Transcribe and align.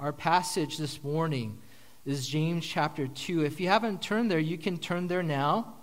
Our 0.00 0.12
passage 0.12 0.78
this 0.78 1.02
morning 1.02 1.58
is 2.06 2.28
James 2.28 2.64
chapter 2.64 3.08
2. 3.08 3.44
If 3.44 3.58
you 3.58 3.66
haven't 3.66 4.00
turned 4.00 4.30
there, 4.30 4.38
you 4.38 4.56
can 4.56 4.78
turn 4.78 5.08
there 5.08 5.24
now. 5.24 5.74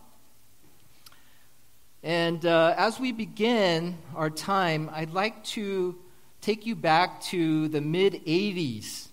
And 2.01 2.45
uh, 2.45 2.75
as 2.77 2.97
we 2.97 3.11
begin 3.11 3.97
our 4.15 4.29
time, 4.29 4.89
I'd 4.93 5.11
like 5.11 5.43
to 5.55 5.97
take 6.39 6.65
you 6.65 6.77
back 6.77 7.23
to 7.23 7.67
the 7.67 7.81
mid 7.81 8.25
80s. 8.25 9.09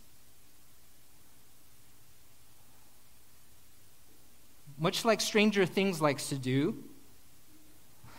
Much 4.78 5.04
like 5.04 5.21
Stranger 5.21 5.66
Things 5.66 6.00
likes 6.00 6.28
to 6.28 6.37
do. 6.37 6.76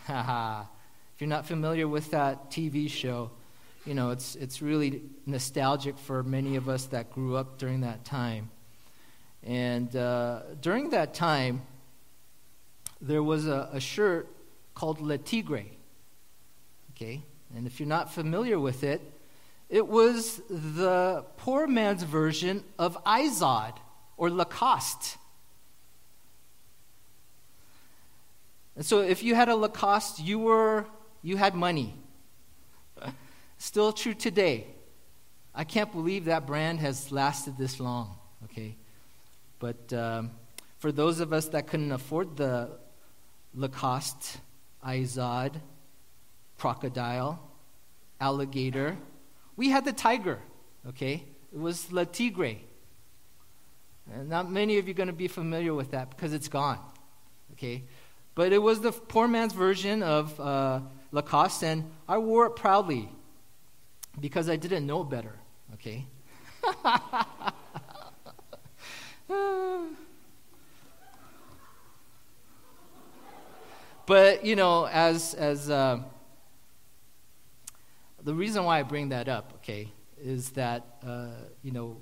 Haha. 0.06 0.64
if 1.14 1.22
you're 1.22 1.28
not 1.28 1.46
familiar 1.46 1.88
with 1.88 2.10
that 2.10 2.50
TV 2.50 2.90
show, 2.90 3.30
you 3.86 3.94
know, 3.94 4.10
it's, 4.10 4.34
it's 4.36 4.62
really 4.62 5.02
nostalgic 5.26 5.98
for 5.98 6.22
many 6.22 6.56
of 6.56 6.68
us 6.68 6.86
that 6.86 7.10
grew 7.10 7.36
up 7.36 7.58
during 7.58 7.82
that 7.82 8.04
time. 8.04 8.50
And 9.42 9.94
uh, 9.94 10.40
during 10.60 10.90
that 10.90 11.12
time, 11.12 11.62
there 13.00 13.22
was 13.22 13.46
a, 13.46 13.68
a 13.72 13.80
shirt 13.80 14.28
called 14.74 15.00
Le 15.00 15.18
Tigre. 15.18 15.66
Okay? 16.92 17.22
And 17.54 17.66
if 17.66 17.78
you're 17.78 17.88
not 17.88 18.12
familiar 18.12 18.58
with 18.58 18.84
it, 18.84 19.02
it 19.68 19.86
was 19.86 20.40
the 20.48 21.24
poor 21.36 21.66
man's 21.66 22.02
version 22.02 22.64
of 22.78 23.02
Izod 23.04 23.74
or 24.16 24.30
Lacoste. 24.30 25.18
And 28.76 28.84
so 28.84 29.00
if 29.00 29.22
you 29.22 29.34
had 29.34 29.48
a 29.48 29.56
Lacoste, 29.56 30.20
you 30.20 30.38
were 30.38 30.86
you 31.22 31.36
had 31.36 31.54
money. 31.54 31.94
Still 33.64 33.94
true 33.94 34.12
today. 34.12 34.66
I 35.54 35.64
can't 35.64 35.90
believe 35.90 36.26
that 36.26 36.46
brand 36.46 36.80
has 36.80 37.10
lasted 37.10 37.56
this 37.56 37.80
long, 37.80 38.14
okay? 38.44 38.76
But 39.58 39.90
um, 39.90 40.32
for 40.80 40.92
those 40.92 41.18
of 41.18 41.32
us 41.32 41.48
that 41.48 41.66
couldn't 41.66 41.90
afford 41.90 42.36
the 42.36 42.68
Lacoste, 43.54 44.36
Izod, 44.86 45.54
crocodile, 46.58 47.42
alligator. 48.20 48.98
We 49.56 49.70
had 49.70 49.86
the 49.86 49.94
tiger, 49.94 50.40
okay? 50.90 51.24
It 51.50 51.58
was 51.58 51.90
La 51.90 52.04
Tigre. 52.04 52.58
And 54.12 54.28
not 54.28 54.50
many 54.50 54.76
of 54.76 54.86
you 54.88 54.92
are 54.92 54.94
going 54.94 55.06
to 55.06 55.14
be 55.14 55.26
familiar 55.26 55.72
with 55.72 55.92
that 55.92 56.10
because 56.10 56.34
it's 56.34 56.48
gone, 56.48 56.80
okay? 57.54 57.84
But 58.34 58.52
it 58.52 58.58
was 58.58 58.82
the 58.82 58.92
poor 58.92 59.26
man's 59.26 59.54
version 59.54 60.02
of 60.02 60.38
uh, 60.38 60.80
Lacoste, 61.12 61.64
and 61.64 61.90
I 62.06 62.18
wore 62.18 62.44
it 62.44 62.56
proudly 62.56 63.08
because 64.20 64.48
I 64.48 64.56
didn't 64.56 64.86
know 64.86 65.04
better, 65.04 65.34
okay? 65.74 66.06
But, 74.06 74.44
you 74.44 74.54
know, 74.54 74.86
as, 74.86 75.32
as 75.32 75.70
uh, 75.70 76.00
the 78.22 78.34
reason 78.34 78.64
why 78.64 78.80
I 78.80 78.82
bring 78.82 79.08
that 79.08 79.28
up, 79.28 79.52
okay, 79.56 79.88
is 80.22 80.50
that, 80.50 80.84
uh, 81.06 81.28
you 81.62 81.70
know, 81.70 81.96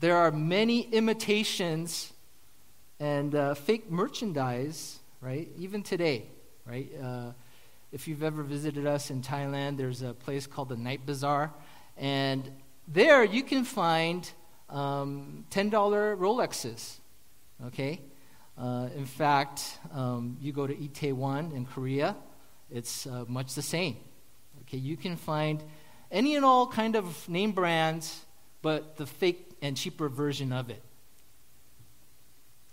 there 0.00 0.16
are 0.16 0.32
many 0.32 0.80
imitations 0.92 2.12
and 2.98 3.34
uh, 3.34 3.54
fake 3.54 3.90
merchandise, 3.90 4.98
right, 5.20 5.48
even 5.56 5.84
today, 5.84 6.26
right? 6.66 6.90
If 7.92 8.06
you've 8.06 8.22
ever 8.22 8.42
visited 8.42 8.86
us 8.86 9.10
in 9.10 9.20
Thailand, 9.20 9.76
there's 9.76 10.02
a 10.02 10.14
place 10.14 10.46
called 10.46 10.68
the 10.68 10.76
Night 10.76 11.04
Bazaar, 11.04 11.52
and 11.96 12.50
there 12.86 13.24
you 13.24 13.42
can 13.42 13.64
find 13.64 14.30
um, 14.68 15.44
$10 15.50 15.70
Rolexes, 15.70 16.98
okay? 17.66 18.00
Uh, 18.56 18.88
in 18.94 19.06
fact, 19.06 19.78
um, 19.92 20.36
you 20.40 20.52
go 20.52 20.66
to 20.66 20.74
Itaewon 20.74 21.52
in 21.54 21.66
Korea, 21.66 22.16
it's 22.70 23.06
uh, 23.06 23.24
much 23.26 23.54
the 23.54 23.62
same. 23.62 23.96
Okay, 24.62 24.78
you 24.78 24.96
can 24.96 25.16
find 25.16 25.62
any 26.12 26.36
and 26.36 26.44
all 26.44 26.66
kind 26.68 26.94
of 26.94 27.28
name 27.28 27.52
brands, 27.52 28.24
but 28.62 28.96
the 28.96 29.06
fake 29.06 29.50
and 29.62 29.76
cheaper 29.76 30.08
version 30.08 30.52
of 30.52 30.70
it. 30.70 30.82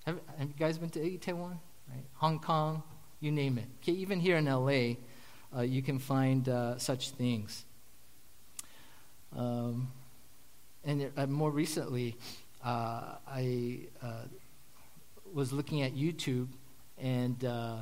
Have, 0.05 0.19
have 0.37 0.47
you 0.47 0.55
guys 0.57 0.77
been 0.77 0.89
to 0.91 0.99
Itaewon? 0.99 1.57
Right? 1.89 2.05
Hong 2.13 2.39
Kong, 2.39 2.83
you 3.19 3.31
name 3.31 3.57
it. 3.57 3.65
Okay, 3.81 3.93
even 3.93 4.19
here 4.19 4.37
in 4.37 4.45
LA, 4.45 4.95
uh, 5.57 5.61
you 5.61 5.81
can 5.81 5.97
find 5.97 6.47
uh, 6.47 6.77
such 6.77 7.11
things. 7.11 7.65
Um, 9.35 9.91
and 10.85 11.11
uh, 11.17 11.25
more 11.27 11.51
recently, 11.51 12.15
uh, 12.63 13.15
I 13.27 13.79
was 15.33 15.51
looking 15.51 15.81
at 15.81 15.95
YouTube, 15.95 16.47
and 16.97 17.43
uh, 17.43 17.77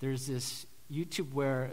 there's 0.00 0.26
this 0.26 0.66
YouTube 0.90 1.32
where 1.32 1.70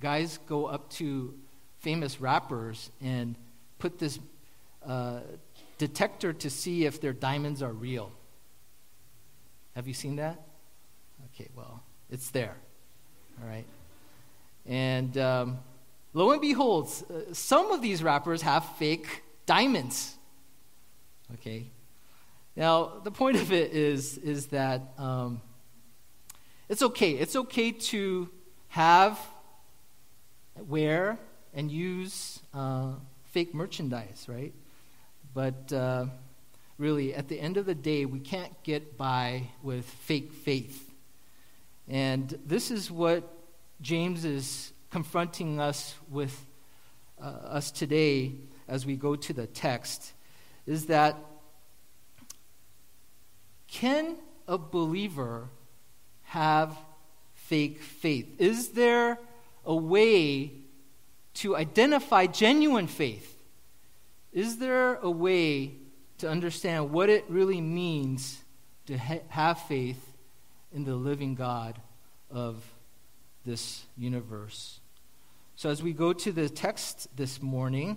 guys 0.00 0.38
go 0.46 0.66
up 0.66 0.90
to 0.90 1.34
famous 1.80 2.20
rappers 2.20 2.90
and 3.00 3.34
put 3.78 3.98
this 3.98 4.18
uh, 4.86 5.20
detector 5.78 6.32
to 6.32 6.50
see 6.50 6.84
if 6.84 7.00
their 7.00 7.12
diamonds 7.12 7.62
are 7.62 7.72
real. 7.72 8.12
Have 9.74 9.88
you 9.88 9.94
seen 9.94 10.16
that? 10.16 10.40
Okay, 11.34 11.48
well, 11.56 11.82
it's 12.10 12.30
there. 12.30 12.56
All 13.42 13.48
right. 13.48 13.64
And 14.66 15.16
um, 15.18 15.58
lo 16.12 16.30
and 16.30 16.40
behold, 16.40 16.88
uh, 16.88 17.32
some 17.32 17.72
of 17.72 17.82
these 17.82 18.02
rappers 18.02 18.42
have 18.42 18.64
fake 18.76 19.22
diamonds. 19.46 20.14
Okay. 21.34 21.70
Now, 22.54 23.00
the 23.02 23.10
point 23.10 23.36
of 23.36 23.52
it 23.52 23.72
is, 23.72 24.18
is 24.18 24.46
that 24.48 24.92
um, 24.98 25.40
it's 26.68 26.82
okay. 26.82 27.12
It's 27.12 27.34
okay 27.34 27.72
to 27.72 28.28
have, 28.68 29.18
wear, 30.56 31.18
and 31.54 31.70
use 31.70 32.40
uh, 32.52 32.92
fake 33.24 33.54
merchandise, 33.54 34.26
right? 34.28 34.52
But 35.34 35.72
uh, 35.72 36.06
really, 36.76 37.14
at 37.14 37.28
the 37.28 37.40
end 37.40 37.56
of 37.56 37.64
the 37.64 37.74
day, 37.74 38.04
we 38.04 38.20
can't 38.20 38.62
get 38.62 38.98
by 38.98 39.48
with 39.62 39.86
fake 39.86 40.32
faith. 40.32 40.92
And 41.88 42.38
this 42.46 42.70
is 42.70 42.90
what 42.90 43.31
James 43.82 44.24
is 44.24 44.72
confronting 44.90 45.58
us 45.58 45.96
with 46.08 46.46
uh, 47.20 47.26
us 47.26 47.70
today 47.70 48.32
as 48.68 48.86
we 48.86 48.96
go 48.96 49.16
to 49.16 49.32
the 49.32 49.46
text 49.46 50.12
is 50.66 50.86
that 50.86 51.16
can 53.66 54.16
a 54.46 54.56
believer 54.56 55.48
have 56.24 56.76
fake 57.34 57.80
faith? 57.80 58.26
Is 58.38 58.68
there 58.70 59.18
a 59.64 59.74
way 59.74 60.52
to 61.34 61.56
identify 61.56 62.26
genuine 62.26 62.86
faith? 62.86 63.42
Is 64.32 64.58
there 64.58 64.94
a 64.96 65.10
way 65.10 65.74
to 66.18 66.28
understand 66.28 66.92
what 66.92 67.08
it 67.08 67.24
really 67.28 67.60
means 67.60 68.40
to 68.86 68.96
ha- 68.96 69.20
have 69.28 69.58
faith 69.62 70.12
in 70.72 70.84
the 70.84 70.94
living 70.94 71.34
God 71.34 71.80
of 72.30 72.62
this 73.44 73.84
universe? 73.96 74.80
So, 75.56 75.70
as 75.70 75.82
we 75.82 75.92
go 75.92 76.12
to 76.12 76.32
the 76.32 76.48
text 76.48 77.08
this 77.16 77.42
morning, 77.42 77.96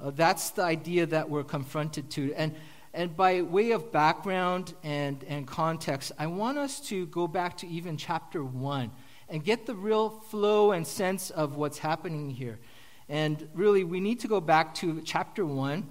uh, 0.00 0.10
that's 0.10 0.50
the 0.50 0.62
idea 0.62 1.06
that 1.06 1.28
we're 1.28 1.44
confronted 1.44 2.10
to. 2.12 2.34
And 2.34 2.54
and 2.96 3.14
by 3.14 3.42
way 3.42 3.72
of 3.72 3.92
background 3.92 4.72
and, 4.82 5.22
and 5.28 5.46
context, 5.46 6.12
I 6.18 6.28
want 6.28 6.56
us 6.56 6.80
to 6.88 7.04
go 7.08 7.28
back 7.28 7.58
to 7.58 7.68
even 7.68 7.98
chapter 7.98 8.42
1 8.42 8.90
and 9.28 9.44
get 9.44 9.66
the 9.66 9.74
real 9.74 10.08
flow 10.08 10.72
and 10.72 10.86
sense 10.86 11.28
of 11.28 11.56
what's 11.56 11.76
happening 11.76 12.30
here. 12.30 12.58
And 13.06 13.50
really, 13.52 13.84
we 13.84 14.00
need 14.00 14.20
to 14.20 14.28
go 14.28 14.40
back 14.40 14.74
to 14.76 15.02
chapter 15.02 15.44
1, 15.44 15.86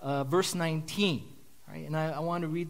uh, 0.00 0.24
verse 0.24 0.54
19. 0.54 1.22
Right? 1.68 1.86
And 1.86 1.94
I, 1.94 2.12
I 2.12 2.20
want 2.20 2.42
to 2.42 2.48
read 2.48 2.68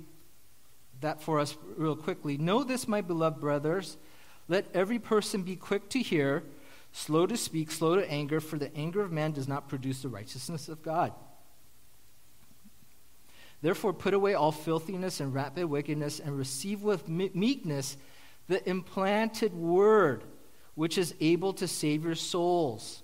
that 1.00 1.22
for 1.22 1.38
us 1.38 1.56
real 1.76 1.94
quickly. 1.94 2.36
Know 2.36 2.64
this, 2.64 2.88
my 2.88 3.00
beloved 3.00 3.40
brothers. 3.40 3.96
Let 4.48 4.66
every 4.74 4.98
person 4.98 5.42
be 5.42 5.56
quick 5.56 5.90
to 5.90 6.00
hear, 6.00 6.42
slow 6.92 7.26
to 7.26 7.36
speak, 7.36 7.70
slow 7.70 7.96
to 7.96 8.10
anger, 8.10 8.40
for 8.40 8.58
the 8.58 8.74
anger 8.74 9.02
of 9.02 9.12
man 9.12 9.32
does 9.32 9.46
not 9.46 9.68
produce 9.68 10.02
the 10.02 10.08
righteousness 10.08 10.68
of 10.68 10.82
God. 10.82 11.12
Therefore, 13.60 13.92
put 13.92 14.14
away 14.14 14.34
all 14.34 14.52
filthiness 14.52 15.20
and 15.20 15.34
rapid 15.34 15.66
wickedness, 15.66 16.20
and 16.20 16.38
receive 16.38 16.82
with 16.82 17.08
meekness 17.08 17.96
the 18.46 18.66
implanted 18.68 19.52
word, 19.52 20.24
which 20.74 20.96
is 20.96 21.14
able 21.20 21.52
to 21.54 21.68
save 21.68 22.04
your 22.04 22.14
souls. 22.14 23.02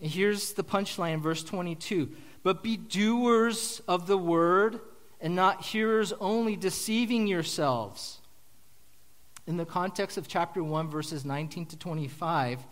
And 0.00 0.10
here's 0.10 0.52
the 0.52 0.64
punchline, 0.64 1.20
verse 1.20 1.42
22 1.42 2.10
But 2.42 2.62
be 2.62 2.76
doers 2.76 3.80
of 3.88 4.06
the 4.06 4.18
word, 4.18 4.80
and 5.20 5.34
not 5.34 5.62
hearers 5.62 6.12
only, 6.20 6.56
deceiving 6.56 7.26
yourselves. 7.26 8.15
In 9.46 9.56
the 9.56 9.64
context 9.64 10.18
of 10.18 10.26
chapter 10.26 10.62
1, 10.62 10.90
verses 10.90 11.24
19 11.24 11.66
to 11.66 11.76
25, 11.76 12.66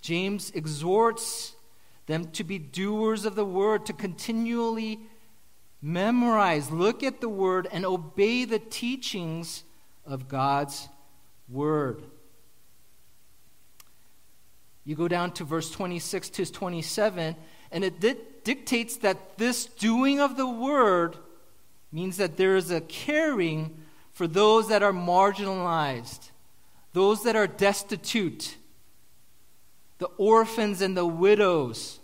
James 0.00 0.50
exhorts 0.54 1.54
them 2.06 2.30
to 2.32 2.44
be 2.44 2.58
doers 2.58 3.24
of 3.24 3.34
the 3.34 3.44
word, 3.44 3.84
to 3.86 3.92
continually 3.92 5.00
memorize, 5.82 6.70
look 6.70 7.02
at 7.02 7.20
the 7.20 7.28
word, 7.28 7.68
and 7.70 7.84
obey 7.84 8.44
the 8.44 8.58
teachings 8.58 9.64
of 10.06 10.28
God's 10.28 10.88
word. 11.48 12.02
You 14.84 14.94
go 14.94 15.08
down 15.08 15.32
to 15.32 15.44
verse 15.44 15.70
26 15.70 16.30
to 16.30 16.50
27, 16.50 17.36
and 17.72 17.84
it 17.84 18.00
di- 18.00 18.14
dictates 18.44 18.96
that 18.98 19.36
this 19.36 19.66
doing 19.66 20.20
of 20.20 20.36
the 20.36 20.46
word 20.46 21.16
means 21.92 22.16
that 22.18 22.36
there 22.36 22.56
is 22.56 22.70
a 22.70 22.80
caring 22.80 23.82
for 24.16 24.26
those 24.26 24.68
that 24.68 24.82
are 24.82 24.94
marginalized, 24.94 26.30
those 26.94 27.24
that 27.24 27.36
are 27.36 27.46
destitute, 27.46 28.56
the 29.98 30.06
orphans 30.16 30.80
and 30.80 30.96
the 30.96 31.04
widows. 31.04 32.00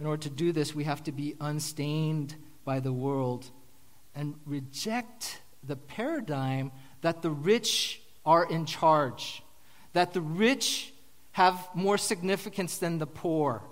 In 0.00 0.06
order 0.06 0.22
to 0.22 0.30
do 0.30 0.50
this, 0.50 0.74
we 0.74 0.84
have 0.84 1.04
to 1.04 1.12
be 1.12 1.34
unstained 1.38 2.36
by 2.64 2.80
the 2.80 2.90
world 2.90 3.50
and 4.14 4.34
reject 4.46 5.42
the 5.62 5.76
paradigm 5.76 6.72
that 7.02 7.20
the 7.20 7.30
rich 7.30 8.00
are 8.24 8.50
in 8.50 8.64
charge, 8.64 9.42
that 9.92 10.14
the 10.14 10.22
rich 10.22 10.94
have 11.32 11.68
more 11.74 11.98
significance 11.98 12.78
than 12.78 12.96
the 12.96 13.06
poor. 13.06 13.62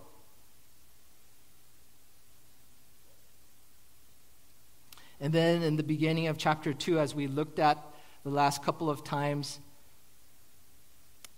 And 5.21 5.33
then 5.33 5.63
in 5.63 5.77
the 5.77 5.83
beginning 5.83 6.27
of 6.27 6.37
chapter 6.37 6.73
2, 6.73 6.99
as 6.99 7.15
we 7.15 7.27
looked 7.27 7.59
at 7.59 7.83
the 8.23 8.31
last 8.31 8.63
couple 8.63 8.91
of 8.91 9.05
times, 9.05 9.61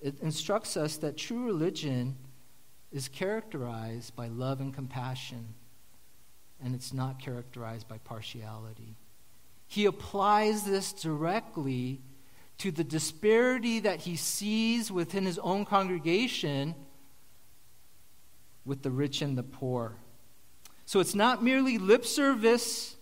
it 0.00 0.18
instructs 0.20 0.76
us 0.76 0.96
that 0.98 1.16
true 1.16 1.44
religion 1.44 2.16
is 2.90 3.08
characterized 3.08 4.16
by 4.16 4.28
love 4.28 4.60
and 4.60 4.72
compassion, 4.72 5.54
and 6.62 6.74
it's 6.74 6.92
not 6.92 7.20
characterized 7.20 7.86
by 7.88 7.98
partiality. 7.98 8.96
He 9.66 9.84
applies 9.84 10.64
this 10.64 10.92
directly 10.92 12.00
to 12.58 12.70
the 12.70 12.84
disparity 12.84 13.80
that 13.80 14.00
he 14.00 14.16
sees 14.16 14.90
within 14.90 15.24
his 15.24 15.38
own 15.38 15.64
congregation 15.64 16.74
with 18.64 18.82
the 18.82 18.90
rich 18.90 19.22
and 19.22 19.36
the 19.36 19.42
poor. 19.42 19.96
So 20.84 21.00
it's 21.00 21.14
not 21.14 21.44
merely 21.44 21.78
lip 21.78 22.04
service, 22.04 22.96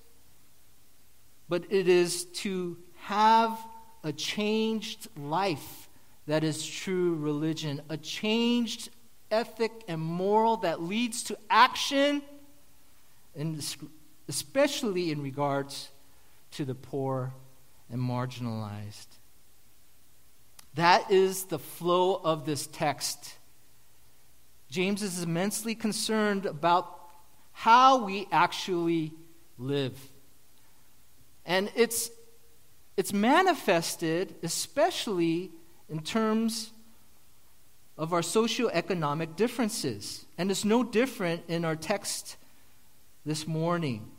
but 1.48 1.64
it 1.70 1.88
is 1.88 2.24
to 2.24 2.76
have 3.02 3.58
a 4.02 4.12
changed 4.12 5.08
life 5.16 5.88
that 6.26 6.42
is 6.42 6.66
true 6.66 7.14
religion, 7.14 7.80
a 7.88 7.96
changed 7.96 8.90
ethic 9.30 9.72
and 9.88 10.00
moral 10.00 10.56
that 10.58 10.82
leads 10.82 11.22
to 11.24 11.38
action, 11.50 12.22
and 13.36 13.62
especially 14.28 15.10
in 15.10 15.22
regards 15.22 15.90
to 16.52 16.64
the 16.64 16.74
poor 16.74 17.32
and 17.90 18.00
marginalized. 18.00 19.06
That 20.74 21.10
is 21.10 21.44
the 21.44 21.58
flow 21.58 22.20
of 22.22 22.44
this 22.44 22.66
text. 22.66 23.34
James 24.68 25.02
is 25.02 25.22
immensely 25.22 25.74
concerned 25.74 26.44
about 26.44 26.92
how 27.52 28.04
we 28.04 28.26
actually 28.30 29.12
live. 29.58 29.98
And 31.46 31.70
it's, 31.76 32.10
it's 32.96 33.12
manifested 33.12 34.34
especially 34.42 35.52
in 35.88 36.02
terms 36.02 36.72
of 37.96 38.12
our 38.12 38.20
socioeconomic 38.20 39.36
differences. 39.36 40.26
And 40.36 40.50
it's 40.50 40.64
no 40.64 40.82
different 40.84 41.44
in 41.48 41.64
our 41.64 41.76
text 41.76 42.36
this 43.24 43.46
morning. 43.46 44.10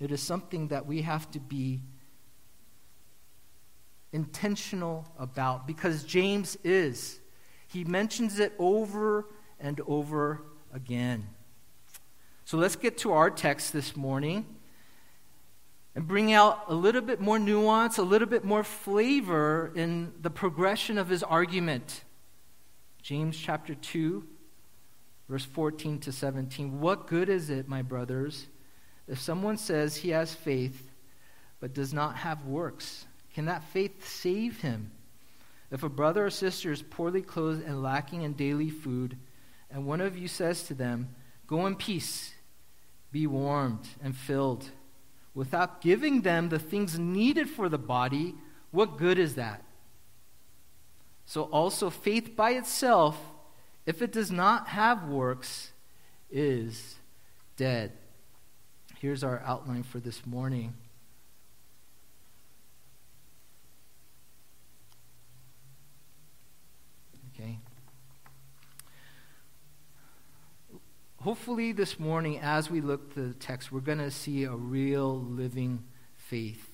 It 0.00 0.12
is 0.12 0.20
something 0.20 0.68
that 0.68 0.86
we 0.86 1.02
have 1.02 1.30
to 1.32 1.40
be 1.40 1.80
intentional 4.12 5.06
about 5.18 5.66
because 5.66 6.04
James 6.04 6.56
is. 6.64 7.18
He 7.68 7.84
mentions 7.84 8.38
it 8.38 8.54
over 8.58 9.26
and 9.60 9.80
over 9.86 10.42
again. 10.72 11.26
So 12.48 12.56
let's 12.56 12.76
get 12.76 12.96
to 12.98 13.12
our 13.12 13.28
text 13.28 13.74
this 13.74 13.94
morning 13.94 14.46
and 15.94 16.08
bring 16.08 16.32
out 16.32 16.64
a 16.68 16.74
little 16.74 17.02
bit 17.02 17.20
more 17.20 17.38
nuance, 17.38 17.98
a 17.98 18.02
little 18.02 18.26
bit 18.26 18.42
more 18.42 18.64
flavor 18.64 19.70
in 19.74 20.14
the 20.22 20.30
progression 20.30 20.96
of 20.96 21.10
his 21.10 21.22
argument. 21.22 22.04
James 23.02 23.36
chapter 23.36 23.74
2, 23.74 24.24
verse 25.28 25.44
14 25.44 25.98
to 25.98 26.10
17. 26.10 26.80
What 26.80 27.06
good 27.06 27.28
is 27.28 27.50
it, 27.50 27.68
my 27.68 27.82
brothers, 27.82 28.46
if 29.06 29.20
someone 29.20 29.58
says 29.58 29.96
he 29.96 30.08
has 30.08 30.32
faith 30.32 30.90
but 31.60 31.74
does 31.74 31.92
not 31.92 32.16
have 32.16 32.46
works? 32.46 33.04
Can 33.34 33.44
that 33.44 33.62
faith 33.62 34.08
save 34.08 34.62
him? 34.62 34.90
If 35.70 35.82
a 35.82 35.90
brother 35.90 36.24
or 36.24 36.30
sister 36.30 36.72
is 36.72 36.80
poorly 36.80 37.20
clothed 37.20 37.66
and 37.66 37.82
lacking 37.82 38.22
in 38.22 38.32
daily 38.32 38.70
food, 38.70 39.18
and 39.70 39.84
one 39.84 40.00
of 40.00 40.16
you 40.16 40.28
says 40.28 40.62
to 40.62 40.72
them, 40.72 41.14
Go 41.46 41.66
in 41.66 41.76
peace, 41.76 42.34
be 43.10 43.26
warmed 43.26 43.88
and 44.02 44.16
filled, 44.16 44.70
without 45.34 45.80
giving 45.80 46.22
them 46.22 46.48
the 46.48 46.58
things 46.58 46.98
needed 46.98 47.48
for 47.48 47.68
the 47.68 47.78
body, 47.78 48.34
what 48.70 48.98
good 48.98 49.18
is 49.18 49.34
that? 49.36 49.64
So, 51.24 51.42
also, 51.44 51.90
faith 51.90 52.34
by 52.34 52.50
itself, 52.52 53.18
if 53.86 54.02
it 54.02 54.12
does 54.12 54.30
not 54.30 54.68
have 54.68 55.08
works, 55.08 55.72
is 56.30 56.96
dead. 57.56 57.92
Here's 58.98 59.22
our 59.22 59.40
outline 59.44 59.82
for 59.82 60.00
this 60.00 60.26
morning. 60.26 60.74
Okay. 67.34 67.58
Hopefully, 71.28 71.72
this 71.72 72.00
morning, 72.00 72.38
as 72.38 72.70
we 72.70 72.80
look 72.80 73.12
to 73.12 73.20
the 73.20 73.34
text, 73.34 73.70
we're 73.70 73.80
going 73.80 73.98
to 73.98 74.10
see 74.10 74.44
a 74.44 74.50
real 74.50 75.20
living 75.20 75.84
faith. 76.16 76.70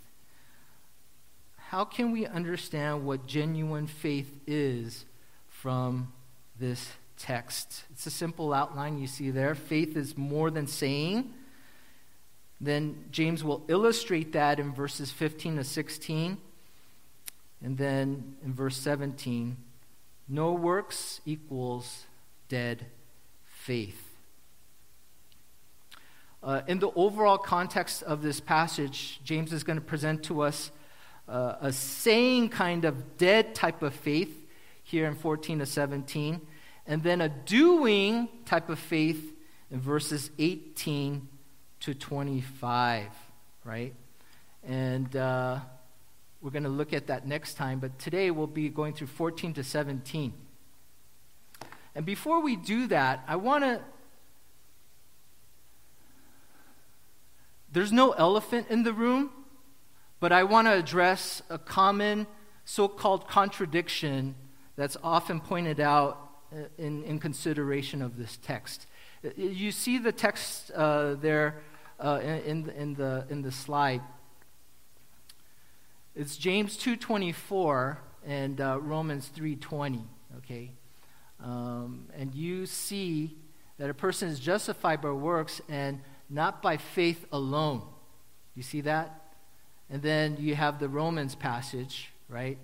How 1.57 1.85
can 1.85 2.13
we 2.13 2.25
understand 2.25 3.05
what 3.05 3.27
genuine 3.27 3.89
faith 3.89 4.33
is 4.47 5.07
from 5.49 6.13
this 6.57 6.93
text? 7.19 7.83
It's 7.91 8.07
a 8.07 8.13
simple 8.13 8.55
outline 8.55 8.97
you 8.97 9.09
see 9.09 9.33
there. 9.33 9.57
Faith 9.57 9.97
is 9.97 10.17
more 10.17 10.53
than 10.53 10.69
saying. 10.69 11.35
Then 12.61 13.07
James 13.11 13.43
will 13.43 13.65
illustrate 13.67 14.35
that 14.35 14.61
in 14.61 14.73
verses 14.73 15.11
15 15.11 15.57
to 15.57 15.65
16. 15.65 16.39
And 17.61 17.77
then 17.77 18.37
in 18.45 18.55
verse 18.55 18.77
17, 18.77 19.57
no 20.29 20.53
works 20.53 21.21
equals 21.27 22.05
dead 22.49 22.87
faith. 23.49 24.04
Uh, 26.45 26.61
in 26.67 26.79
the 26.79 26.91
overall 26.91 27.39
context 27.39 28.03
of 28.03 28.21
this 28.21 28.39
passage, 28.39 29.19
James 29.25 29.51
is 29.51 29.65
going 29.65 29.79
to 29.79 29.85
present 29.85 30.23
to 30.25 30.43
us 30.43 30.71
uh, 31.27 31.55
a 31.63 31.73
saying 31.73 32.51
kind 32.51 32.85
of 32.85 33.17
dead 33.17 33.55
type 33.55 33.83
of 33.83 33.95
faith 33.95 34.47
here 34.83 35.07
in 35.07 35.15
14 35.15 35.61
to 35.61 35.67
17, 35.67 36.43
and 36.87 37.03
then 37.03 37.23
a 37.23 37.31
doing 37.31 38.29
type 38.45 38.69
of 38.69 38.79
faith 38.79 39.33
in 39.71 39.81
verses 39.81 40.31
18 40.39 41.27
to 41.81 41.95
25, 41.95 43.07
right? 43.65 43.95
And 44.63 45.17
uh, 45.17 45.61
we're 46.43 46.51
going 46.51 46.65
to 46.65 46.69
look 46.69 46.93
at 46.93 47.07
that 47.07 47.27
next 47.27 47.55
time, 47.55 47.79
but 47.79 47.99
today 47.99 48.31
we'll 48.31 48.47
be 48.47 48.69
going 48.69 48.93
through 48.93 49.07
14 49.07 49.55
to 49.55 49.65
17. 49.65 50.35
And 51.95 52.05
before 52.05 52.43
we 52.43 52.55
do 52.57 52.87
that, 52.89 53.25
I 53.27 53.37
want 53.37 53.65
to 53.65 53.81
There's 57.75 57.91
no 57.91 58.13
elephant 58.13 58.69
in 58.71 58.85
the 58.85 58.93
room, 58.93 59.31
but 60.21 60.31
I 60.31 60.45
want 60.45 60.69
to 60.69 60.75
address 60.75 61.43
a 61.51 61.59
common 61.59 62.29
so 62.65 62.87
called 62.87 63.27
contradiction 63.27 64.37
that's 64.77 64.97
often 65.03 65.41
pointed 65.41 65.81
out 65.81 66.31
uh, 66.53 66.67
in, 66.79 67.03
in 67.03 67.19
consideration 67.19 68.01
of 68.01 68.17
this 68.17 68.39
text. 68.41 68.87
Uh, 69.25 69.31
you 69.37 69.73
see 69.73 69.99
the 69.99 70.13
text 70.13 70.71
uh, 70.71 71.15
there 71.15 71.63
uh, 71.99 72.21
in, 72.23 72.71
in, 72.71 72.95
the, 72.95 73.27
in 73.29 73.43
the 73.43 73.51
slide. 73.51 74.03
It's 76.15 76.37
James 76.37 76.79
2.24 76.79 77.97
and 78.25 78.61
uh, 78.61 78.79
Romans 78.81 79.33
3.20, 79.37 80.01
okay? 80.39 80.71
Um, 81.43 82.07
and 82.17 82.33
you 82.37 82.67
see 82.67 83.37
that 83.79 83.91
a 83.91 83.95
person 83.95 84.29
is 84.29 84.39
justified 84.39 85.03
by 85.03 85.11
works 85.11 85.61
and 85.69 86.01
not 86.29 86.63
by 86.63 86.77
faith 86.77 87.27
alone. 87.33 87.83
You 88.55 88.63
see 88.63 88.81
that? 88.83 89.21
And 89.91 90.03
then 90.03 90.37
you 90.39 90.55
have 90.55 90.79
the 90.79 90.89
Romans 90.89 91.35
passage, 91.35 92.11
right? 92.29 92.59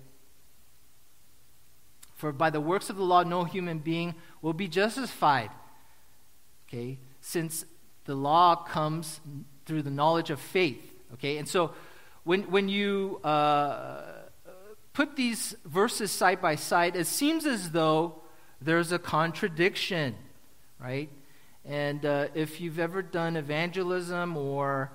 For 2.15 2.31
by 2.31 2.49
the 2.49 2.61
works 2.61 2.89
of 2.89 2.97
the 2.97 3.03
law, 3.03 3.23
no 3.23 3.43
human 3.43 3.79
being 3.79 4.15
will 4.41 4.53
be 4.53 4.67
justified. 4.67 5.49
Okay? 6.67 6.99
Since 7.19 7.65
the 8.05 8.15
law 8.15 8.55
comes 8.55 9.19
through 9.65 9.83
the 9.83 9.91
knowledge 9.91 10.29
of 10.29 10.39
faith. 10.39 10.81
Okay? 11.13 11.37
And 11.37 11.47
so 11.47 11.73
when, 12.23 12.43
when 12.51 12.69
you 12.69 13.19
uh, 13.23 14.03
put 14.93 15.15
these 15.15 15.55
verses 15.65 16.11
side 16.11 16.41
by 16.41 16.55
side, 16.55 16.95
it 16.95 17.07
seems 17.07 17.45
as 17.45 17.71
though 17.71 18.21
there's 18.61 18.91
a 18.91 18.99
contradiction, 18.99 20.15
right? 20.79 21.09
And 21.65 22.05
uh, 22.05 22.27
if 22.33 22.59
you've 22.59 22.79
ever 22.79 23.01
done 23.01 23.35
evangelism 23.35 24.35
or 24.35 24.91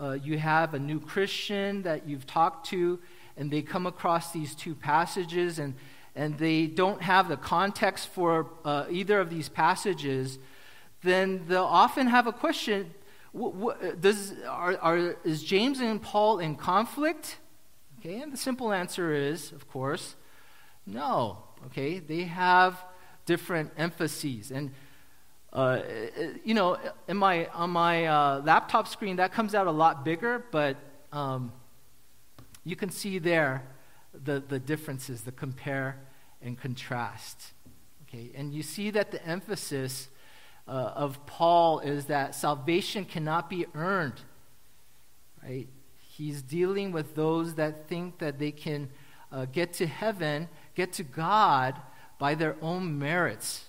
uh, 0.00 0.12
you 0.12 0.38
have 0.38 0.74
a 0.74 0.78
new 0.78 1.00
Christian 1.00 1.82
that 1.82 2.08
you've 2.08 2.26
talked 2.26 2.66
to, 2.68 3.00
and 3.36 3.50
they 3.50 3.62
come 3.62 3.86
across 3.86 4.32
these 4.32 4.54
two 4.54 4.74
passages 4.74 5.58
and, 5.58 5.74
and 6.14 6.38
they 6.38 6.66
don't 6.66 7.02
have 7.02 7.28
the 7.28 7.36
context 7.36 8.08
for 8.08 8.50
uh, 8.64 8.86
either 8.90 9.18
of 9.18 9.30
these 9.30 9.48
passages, 9.48 10.38
then 11.02 11.44
they'll 11.48 11.64
often 11.64 12.06
have 12.06 12.26
a 12.26 12.32
question 12.32 12.94
what, 13.34 13.54
what, 13.56 14.00
does, 14.00 14.32
are, 14.48 14.78
are, 14.78 15.16
is 15.24 15.42
James 15.42 15.80
and 15.80 16.00
Paul 16.00 16.38
in 16.38 16.54
conflict? 16.54 17.38
Okay, 17.98 18.20
and 18.20 18.32
the 18.32 18.36
simple 18.36 18.72
answer 18.72 19.12
is, 19.12 19.50
of 19.50 19.66
course, 19.68 20.14
no. 20.86 21.42
Okay, 21.66 21.98
they 21.98 22.22
have 22.22 22.78
different 23.26 23.72
emphases. 23.76 24.52
And, 24.52 24.70
uh, 25.54 25.80
you 26.44 26.52
know, 26.52 26.76
in 27.06 27.16
my, 27.16 27.46
on 27.48 27.70
my 27.70 28.06
uh, 28.06 28.42
laptop 28.44 28.88
screen, 28.88 29.16
that 29.16 29.32
comes 29.32 29.54
out 29.54 29.66
a 29.66 29.70
lot 29.70 30.04
bigger, 30.04 30.44
but 30.50 30.76
um, 31.12 31.52
you 32.64 32.74
can 32.74 32.90
see 32.90 33.18
there 33.18 33.62
the, 34.24 34.42
the 34.48 34.58
differences, 34.58 35.22
the 35.22 35.32
compare 35.32 35.96
and 36.42 36.58
contrast. 36.58 37.52
Okay, 38.08 38.30
and 38.34 38.52
you 38.52 38.62
see 38.62 38.90
that 38.90 39.10
the 39.10 39.24
emphasis 39.26 40.08
uh, 40.66 40.70
of 40.70 41.24
Paul 41.26 41.80
is 41.80 42.06
that 42.06 42.34
salvation 42.34 43.04
cannot 43.04 43.48
be 43.48 43.66
earned. 43.74 44.20
Right? 45.42 45.68
He's 45.98 46.42
dealing 46.42 46.92
with 46.92 47.14
those 47.14 47.54
that 47.54 47.88
think 47.88 48.18
that 48.18 48.38
they 48.38 48.50
can 48.50 48.88
uh, 49.30 49.46
get 49.46 49.72
to 49.74 49.86
heaven, 49.86 50.48
get 50.74 50.92
to 50.94 51.02
God 51.02 51.76
by 52.18 52.34
their 52.34 52.56
own 52.62 52.98
merits, 52.98 53.66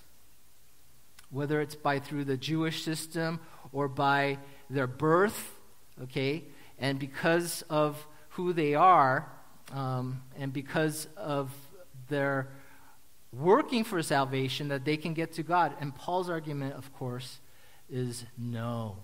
whether 1.36 1.60
it's 1.60 1.76
by 1.76 1.98
through 1.98 2.24
the 2.24 2.36
Jewish 2.36 2.82
system 2.82 3.40
or 3.72 3.88
by 3.88 4.38
their 4.70 4.86
birth, 4.86 5.58
okay? 6.02 6.44
And 6.78 6.98
because 6.98 7.62
of 7.68 8.06
who 8.30 8.52
they 8.52 8.74
are, 8.74 9.30
um, 9.72 10.22
and 10.38 10.52
because 10.52 11.08
of 11.16 11.52
their 12.08 12.48
working 13.32 13.84
for 13.84 14.02
salvation 14.02 14.68
that 14.68 14.84
they 14.84 14.96
can 14.96 15.12
get 15.12 15.32
to 15.34 15.42
God. 15.42 15.74
And 15.80 15.94
Paul's 15.94 16.30
argument, 16.30 16.74
of 16.74 16.92
course, 16.94 17.38
is 17.90 18.24
no. 18.38 18.98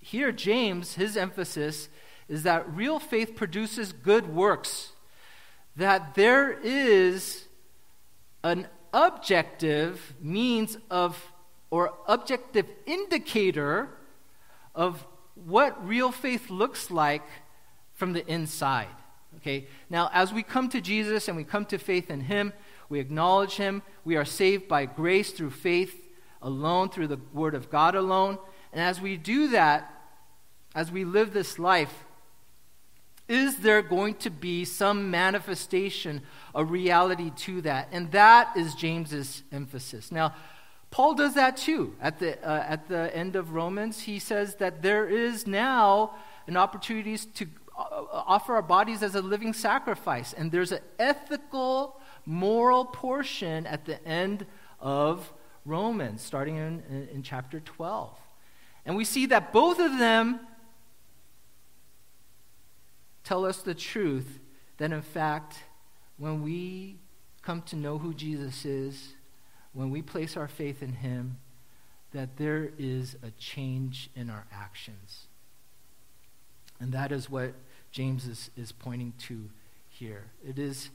Here, 0.00 0.32
James, 0.32 0.94
his 0.94 1.16
emphasis 1.16 1.88
is 2.28 2.42
that 2.44 2.72
real 2.72 2.98
faith 2.98 3.34
produces 3.34 3.92
good 3.92 4.32
works, 4.34 4.92
that 5.76 6.14
there 6.14 6.52
is 6.62 7.46
an 8.44 8.66
objective 8.92 10.14
means 10.20 10.76
of, 10.90 11.32
or 11.70 11.94
objective 12.06 12.66
indicator 12.86 13.88
of 14.74 15.06
what 15.34 15.86
real 15.86 16.12
faith 16.12 16.50
looks 16.50 16.90
like 16.90 17.24
from 17.94 18.12
the 18.12 18.26
inside. 18.26 18.88
Okay? 19.36 19.66
Now, 19.88 20.10
as 20.12 20.32
we 20.32 20.42
come 20.42 20.68
to 20.70 20.80
Jesus 20.80 21.28
and 21.28 21.36
we 21.36 21.44
come 21.44 21.64
to 21.66 21.78
faith 21.78 22.10
in 22.10 22.22
Him, 22.22 22.52
we 22.88 23.00
acknowledge 23.00 23.56
Him. 23.56 23.82
We 24.04 24.16
are 24.16 24.24
saved 24.24 24.68
by 24.68 24.86
grace 24.86 25.30
through 25.30 25.50
faith 25.50 25.98
alone, 26.42 26.90
through 26.90 27.08
the 27.08 27.20
Word 27.32 27.54
of 27.54 27.70
God 27.70 27.94
alone. 27.94 28.38
And 28.72 28.82
as 28.82 29.00
we 29.00 29.16
do 29.16 29.48
that, 29.48 29.88
as 30.74 30.90
we 30.90 31.04
live 31.04 31.32
this 31.32 31.58
life, 31.58 32.04
is 33.28 33.58
there 33.58 33.82
going 33.82 34.14
to 34.16 34.30
be 34.30 34.64
some 34.64 35.10
manifestation, 35.10 36.22
a 36.54 36.64
reality 36.64 37.30
to 37.36 37.62
that? 37.62 37.88
And 37.92 38.10
that 38.12 38.56
is 38.56 38.74
James's 38.74 39.42
emphasis. 39.52 40.10
Now, 40.10 40.34
Paul 40.90 41.14
does 41.14 41.34
that 41.34 41.56
too. 41.56 41.94
At 42.00 42.18
the, 42.18 42.38
uh, 42.46 42.64
at 42.68 42.88
the 42.88 43.14
end 43.16 43.34
of 43.36 43.54
Romans, 43.54 44.00
he 44.00 44.18
says 44.18 44.56
that 44.56 44.82
there 44.82 45.08
is 45.08 45.46
now 45.46 46.14
an 46.46 46.56
opportunity 46.56 47.16
to 47.16 47.46
uh, 47.78 48.04
offer 48.12 48.54
our 48.54 48.62
bodies 48.62 49.02
as 49.02 49.14
a 49.14 49.22
living 49.22 49.54
sacrifice. 49.54 50.34
And 50.34 50.52
there's 50.52 50.72
an 50.72 50.80
ethical 50.98 52.00
moral 52.26 52.84
portion 52.84 53.66
at 53.66 53.86
the 53.86 54.04
end 54.06 54.44
of 54.80 55.32
Romans, 55.64 56.20
starting 56.22 56.56
in, 56.56 56.82
in, 56.90 57.08
in 57.08 57.22
chapter 57.22 57.60
12. 57.60 58.10
And 58.84 58.96
we 58.96 59.04
see 59.04 59.26
that 59.26 59.52
both 59.52 59.78
of 59.78 59.98
them 59.98 60.40
tell 63.24 63.44
us 63.44 63.58
the 63.58 63.74
truth 63.74 64.38
that, 64.78 64.92
in 64.92 65.02
fact, 65.02 65.58
when 66.18 66.42
we 66.42 66.96
come 67.42 67.62
to 67.62 67.76
know 67.76 67.98
who 67.98 68.14
Jesus 68.14 68.64
is, 68.64 69.14
when 69.72 69.90
we 69.90 70.02
place 70.02 70.36
our 70.36 70.48
faith 70.48 70.82
in 70.82 70.94
Him, 70.94 71.38
that 72.12 72.36
there 72.36 72.70
is 72.78 73.16
a 73.22 73.30
change 73.32 74.10
in 74.14 74.28
our 74.28 74.44
actions. 74.52 75.26
And 76.78 76.92
that 76.92 77.12
is 77.12 77.30
what 77.30 77.54
James 77.90 78.26
is, 78.26 78.50
is 78.56 78.72
pointing 78.72 79.14
to 79.26 79.48
here. 79.88 80.24
It 80.46 80.58
is 80.58 80.90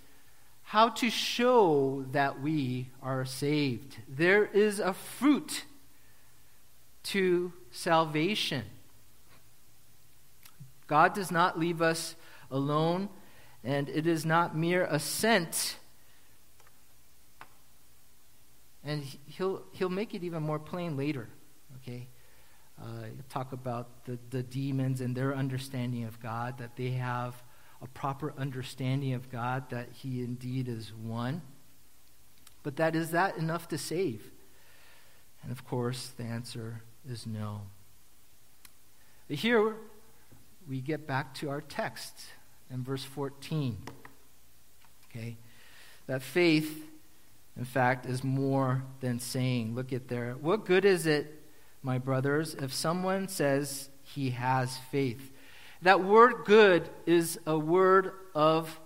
how 0.64 0.90
to 0.90 1.10
show 1.10 2.06
that 2.12 2.42
we 2.42 2.90
are 3.02 3.24
saved. 3.24 3.98
There 4.08 4.46
is 4.46 4.80
a 4.80 4.94
fruit 4.94 5.64
to 7.04 7.54
salvation. 7.72 8.66
God 10.88 11.14
does 11.14 11.32
not 11.32 11.58
leave 11.58 11.82
us 11.82 12.16
alone, 12.52 13.10
and 13.64 13.90
it 13.90 14.08
is 14.08 14.26
not 14.26 14.58
mere 14.58 14.86
assent. 14.86 15.78
And 18.84 19.04
he'll, 19.26 19.64
he'll 19.72 19.90
make 19.90 20.14
it 20.14 20.24
even 20.24 20.44
more 20.44 20.60
plain 20.60 20.96
later, 20.96 21.28
okay? 21.82 22.08
Uh, 22.82 23.08
talk 23.28 23.54
about 23.54 24.06
the, 24.06 24.18
the 24.30 24.44
demons 24.44 25.02
and 25.02 25.16
their 25.16 25.36
understanding 25.36 26.06
of 26.06 26.22
God, 26.22 26.58
that 26.60 26.76
they 26.76 26.92
have 26.92 27.36
a 27.82 27.88
proper 27.88 28.34
understanding 28.38 29.14
of 29.14 29.30
God 29.32 29.70
that 29.70 29.90
He 29.92 30.22
indeed 30.22 30.68
is 30.68 30.94
one. 30.94 31.42
But 32.64 32.76
that 32.78 32.96
is 32.96 33.12
that 33.12 33.38
enough 33.38 33.68
to 33.70 33.78
save? 33.78 34.32
And 35.44 35.52
of 35.52 35.66
course, 35.66 36.08
the 36.18 36.24
answer 36.24 36.82
is 37.08 37.26
no. 37.26 37.62
But 39.28 39.38
here 39.38 39.76
we 40.68 40.82
get 40.82 41.08
back 41.08 41.34
to 41.36 41.50
our 41.50 41.62
text 41.62 42.26
in 42.72 42.84
verse 42.84 43.04
14. 43.04 43.78
Okay? 45.10 45.38
That 46.08 46.22
faith, 46.22 46.86
in 47.58 47.66
fact, 47.66 48.06
is 48.06 48.24
more 48.24 48.84
than 49.02 49.20
saying. 49.20 49.76
Look 49.76 49.94
at 49.94 50.08
there. 50.08 50.36
What 50.40 50.66
good 50.66 50.86
is 50.86 51.06
it, 51.06 51.42
my 51.82 51.98
brothers, 51.98 52.56
if 52.56 52.74
someone 52.74 53.28
says 53.28 53.90
he 54.04 54.32
has 54.32 54.78
faith? 54.92 55.32
That 55.82 56.04
word 56.04 56.46
good 56.46 56.90
is 57.06 57.40
a 57.46 57.58
word 57.58 58.12
of 58.34 58.80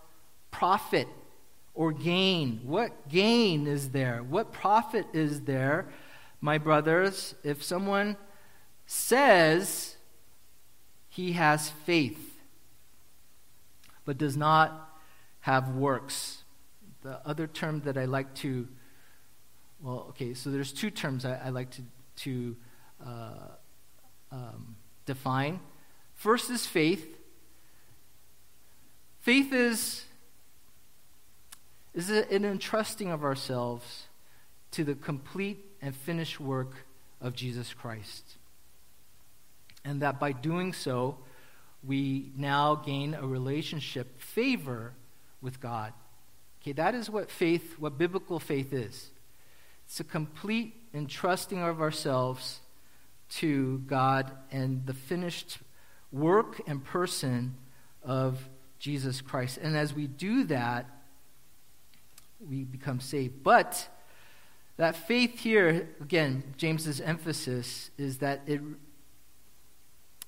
profit 0.49 1.07
or 1.73 1.91
gain. 1.91 2.61
What 2.65 3.07
gain 3.07 3.67
is 3.67 3.89
there? 3.89 4.23
What 4.23 4.51
profit 4.51 5.05
is 5.13 5.41
there, 5.41 5.87
my 6.41 6.57
brothers, 6.57 7.35
if 7.43 7.63
someone 7.63 8.17
says 8.85 9.95
he 11.07 11.33
has 11.33 11.69
faith 11.69 12.30
but 14.05 14.17
does 14.17 14.37
not 14.37 14.99
have 15.41 15.69
works? 15.69 16.43
The 17.03 17.19
other 17.25 17.47
term 17.47 17.81
that 17.81 17.97
I 17.97 18.05
like 18.05 18.33
to, 18.35 18.67
well, 19.81 20.05
okay, 20.09 20.33
so 20.33 20.49
there's 20.49 20.71
two 20.71 20.89
terms 20.89 21.25
I, 21.25 21.35
I 21.45 21.49
like 21.49 21.71
to, 21.71 21.81
to 22.17 22.55
uh, 23.05 23.47
um, 24.31 24.75
define. 25.05 25.59
First 26.15 26.49
is 26.49 26.65
faith. 26.65 27.17
Faith 29.19 29.53
is, 29.53 30.05
is 31.93 32.09
an 32.09 32.45
entrusting 32.45 33.11
of 33.11 33.23
ourselves 33.23 34.07
to 34.71 34.83
the 34.83 34.95
complete 34.95 35.65
and 35.81 35.95
finished 35.95 36.39
work 36.39 36.85
of 37.19 37.35
Jesus 37.35 37.73
Christ. 37.73 38.37
And 39.83 40.01
that 40.01 40.19
by 40.19 40.31
doing 40.31 40.73
so, 40.73 41.17
we 41.83 42.31
now 42.35 42.75
gain 42.75 43.13
a 43.13 43.25
relationship, 43.25 44.21
favor 44.21 44.93
with 45.41 45.59
God. 45.59 45.93
Okay, 46.61 46.73
that 46.73 46.93
is 46.93 47.09
what 47.09 47.31
faith, 47.31 47.79
what 47.79 47.97
biblical 47.97 48.39
faith 48.39 48.71
is. 48.71 49.09
It's 49.85 49.99
a 49.99 50.03
complete 50.03 50.75
entrusting 50.93 51.61
of 51.61 51.81
ourselves 51.81 52.59
to 53.29 53.79
God 53.87 54.31
and 54.51 54.85
the 54.85 54.93
finished 54.93 55.57
work 56.11 56.61
and 56.67 56.83
person 56.83 57.55
of 58.03 58.49
Jesus 58.77 59.21
Christ. 59.21 59.57
And 59.57 59.75
as 59.75 59.93
we 59.93 60.07
do 60.07 60.43
that, 60.45 60.89
we 62.47 62.63
become 62.63 62.99
saved. 62.99 63.43
But 63.43 63.87
that 64.77 64.95
faith 64.95 65.39
here, 65.39 65.89
again, 65.99 66.43
James's 66.57 67.01
emphasis 67.01 67.91
is 67.97 68.17
that 68.19 68.41
it, 68.47 68.61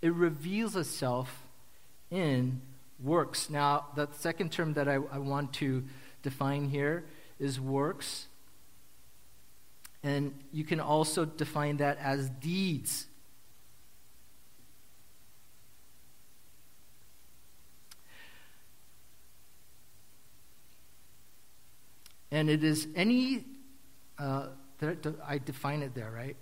it 0.01 0.13
reveals 0.13 0.75
itself 0.75 1.42
in 2.13 2.61
works. 3.01 3.49
Now, 3.49 3.87
the 3.95 4.07
second 4.11 4.51
term 4.51 4.73
that 4.73 4.87
I, 4.87 4.93
I 4.93 5.17
want 5.17 5.51
to 5.53 5.83
define 6.21 6.69
here 6.69 7.05
is 7.39 7.59
works. 7.59 8.27
And 10.03 10.33
you 10.51 10.63
can 10.63 10.79
also 10.79 11.25
define 11.25 11.77
that 11.77 11.97
as 11.97 12.29
deeds. 12.29 13.07
And 22.31 22.49
it 22.49 22.63
is 22.63 22.87
any, 22.95 23.45
uh, 24.17 24.47
I 25.25 25.37
define 25.37 25.81
it 25.81 25.93
there, 25.93 26.11
right? 26.11 26.35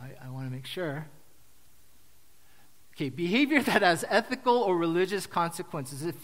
I, 0.00 0.26
I 0.26 0.30
want 0.30 0.46
to 0.46 0.50
make 0.50 0.66
sure. 0.66 1.06
Okay, 3.00 3.08
behavior 3.08 3.62
that 3.62 3.80
has 3.80 4.04
ethical 4.10 4.58
or 4.58 4.76
religious 4.76 5.26
consequences. 5.26 6.04
If, 6.04 6.16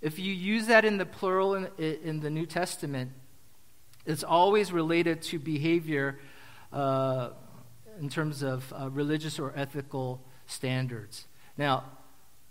if 0.00 0.18
you 0.18 0.32
use 0.32 0.66
that 0.68 0.86
in 0.86 0.96
the 0.96 1.04
plural 1.04 1.54
in, 1.54 1.66
in 1.76 2.20
the 2.20 2.30
New 2.30 2.46
Testament, 2.46 3.12
it's 4.06 4.24
always 4.24 4.72
related 4.72 5.20
to 5.20 5.38
behavior 5.38 6.18
uh, 6.72 7.30
in 8.00 8.08
terms 8.08 8.42
of 8.42 8.72
uh, 8.72 8.88
religious 8.88 9.38
or 9.38 9.52
ethical 9.54 10.24
standards. 10.46 11.26
Now, 11.58 11.84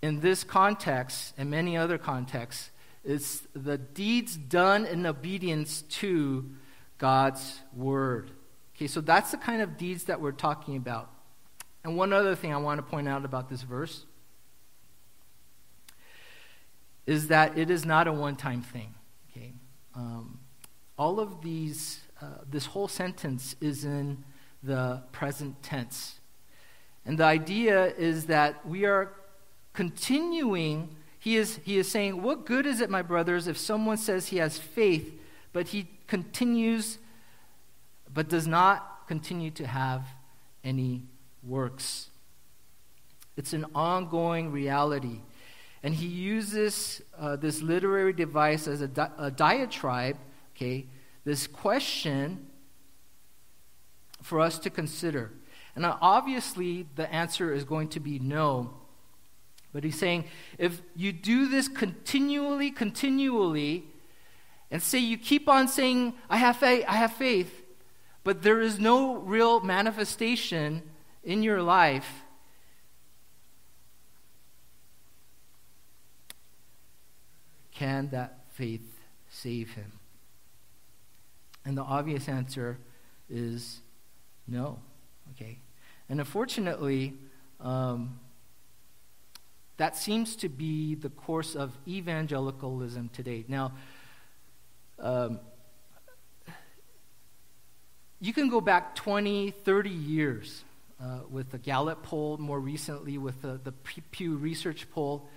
in 0.03 0.19
this 0.19 0.43
context 0.43 1.33
and 1.35 1.49
many 1.49 1.75
other 1.75 1.97
contexts, 1.97 2.69
it's 3.03 3.41
the 3.55 3.79
deeds 3.79 4.37
done 4.37 4.85
in 4.85 5.03
obedience 5.07 5.81
to 5.81 6.47
God's 6.99 7.61
word. 7.75 8.29
Okay, 8.75 8.85
so 8.85 9.01
that's 9.01 9.31
the 9.31 9.37
kind 9.37 9.63
of 9.63 9.77
deeds 9.77 10.03
that 10.03 10.21
we're 10.21 10.31
talking 10.31 10.75
about. 10.75 11.09
And 11.88 11.96
one 11.96 12.12
other 12.12 12.36
thing 12.36 12.53
I 12.53 12.58
want 12.58 12.79
to 12.79 12.84
point 12.84 13.08
out 13.08 13.24
about 13.24 13.48
this 13.48 13.62
verse 13.62 14.03
is 17.06 17.29
that 17.29 17.58
it 17.58 17.70
is 17.70 17.86
not 17.86 18.10
a 18.10 18.12
one 18.12 18.36
time 18.36 18.62
thing. 18.62 18.94
Okay? 19.32 19.53
Um, 19.96 20.41
all 20.98 21.22
of 21.22 21.41
these, 21.41 22.01
uh, 22.22 22.39
this 22.46 22.65
whole 22.65 22.89
sentence 22.89 23.56
is 23.62 23.86
in 23.86 24.25
the 24.62 25.01
present 25.13 25.63
tense. 25.63 26.20
And 27.06 27.17
the 27.17 27.24
idea 27.24 27.86
is 27.96 28.25
that 28.25 28.67
we 28.67 28.84
are 28.84 29.13
continuing 29.72 30.94
he 31.20 31.38
is, 31.38 31.60
he 31.63 31.77
is 31.77 31.89
saying, 31.89 32.22
What 32.22 32.46
good 32.46 32.65
is 32.65 32.82
it, 32.82 32.89
my 32.89 33.01
brothers, 33.01 33.48
if 33.48 33.58
someone 33.58 33.98
says 33.98 34.27
he 34.27 34.38
has 34.38 34.58
faith, 34.58 35.17
but 35.53 35.70
he 35.70 35.88
continues, 36.06 37.00
but 38.13 38.27
does 38.27 38.46
not 38.46 39.08
continue 39.08 39.51
to 39.51 39.65
have 39.65 40.06
any 40.65 41.03
works? 41.47 42.09
It's 43.35 43.53
an 43.53 43.65
ongoing 43.73 44.51
reality. 44.51 45.21
And 45.83 45.93
he 45.93 46.07
uses 46.07 47.01
uh, 47.17 47.35
this 47.35 47.61
literary 47.61 48.13
device 48.13 48.67
as 48.67 48.81
a, 48.81 48.87
di- 48.87 49.11
a 49.17 49.31
diatribe, 49.31 50.17
okay, 50.55 50.87
this 51.23 51.45
question 51.47 52.47
for 54.21 54.39
us 54.39 54.57
to 54.59 54.69
consider. 54.69 55.31
And 55.75 55.85
obviously, 55.85 56.87
the 56.95 57.13
answer 57.13 57.53
is 57.53 57.63
going 57.63 57.89
to 57.89 57.99
be 57.99 58.17
no. 58.17 58.73
But 59.71 59.83
he's 59.83 59.99
saying, 59.99 60.25
if 60.57 60.81
you 60.95 61.11
do 61.13 61.47
this 61.47 61.67
continually, 61.67 62.71
continually, 62.71 63.85
and 64.71 64.81
say 64.81 64.97
you 64.97 65.17
keep 65.17 65.47
on 65.47 65.67
saying, 65.67 66.15
I 66.29 66.37
have 66.37 66.57
faith, 66.57 66.83
I 66.87 66.95
have 66.95 67.13
faith, 67.13 67.63
but 68.23 68.41
there 68.41 68.59
is 68.59 68.79
no 68.79 69.17
real 69.17 69.61
manifestation 69.61 70.81
in 71.27 71.43
your 71.43 71.61
life, 71.61 72.23
can 77.75 78.07
that 78.11 78.45
faith 78.53 78.97
save 79.29 79.71
him? 79.71 79.91
And 81.65 81.77
the 81.77 81.81
obvious 81.81 82.29
answer 82.29 82.79
is 83.29 83.81
no. 84.47 84.79
Okay? 85.33 85.59
And 86.07 86.21
unfortunately, 86.21 87.13
um, 87.59 88.21
that 89.75 89.97
seems 89.97 90.37
to 90.37 90.47
be 90.47 90.95
the 90.95 91.09
course 91.09 91.55
of 91.57 91.77
evangelicalism 91.85 93.09
today. 93.11 93.43
Now, 93.49 93.73
um, 94.97 95.41
you 98.21 98.31
can 98.31 98.47
go 98.47 98.61
back 98.61 98.95
20, 98.95 99.51
30 99.51 99.89
years 99.89 100.63
uh, 101.01 101.19
with 101.29 101.51
the 101.51 101.57
Gallup 101.57 102.03
poll, 102.03 102.38
more 102.38 102.60
recently 102.60 103.17
with 103.17 103.41
the, 103.41 103.60
the 103.63 103.71
Pew 103.71 104.36
Research 104.36 104.89
poll. 104.91 105.27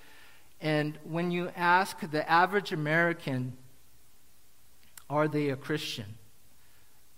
And 0.60 0.98
when 1.04 1.30
you 1.30 1.50
ask 1.56 1.98
the 2.10 2.28
average 2.30 2.72
American, 2.72 3.56
are 5.08 5.28
they 5.28 5.48
a 5.48 5.56
Christian? 5.56 6.16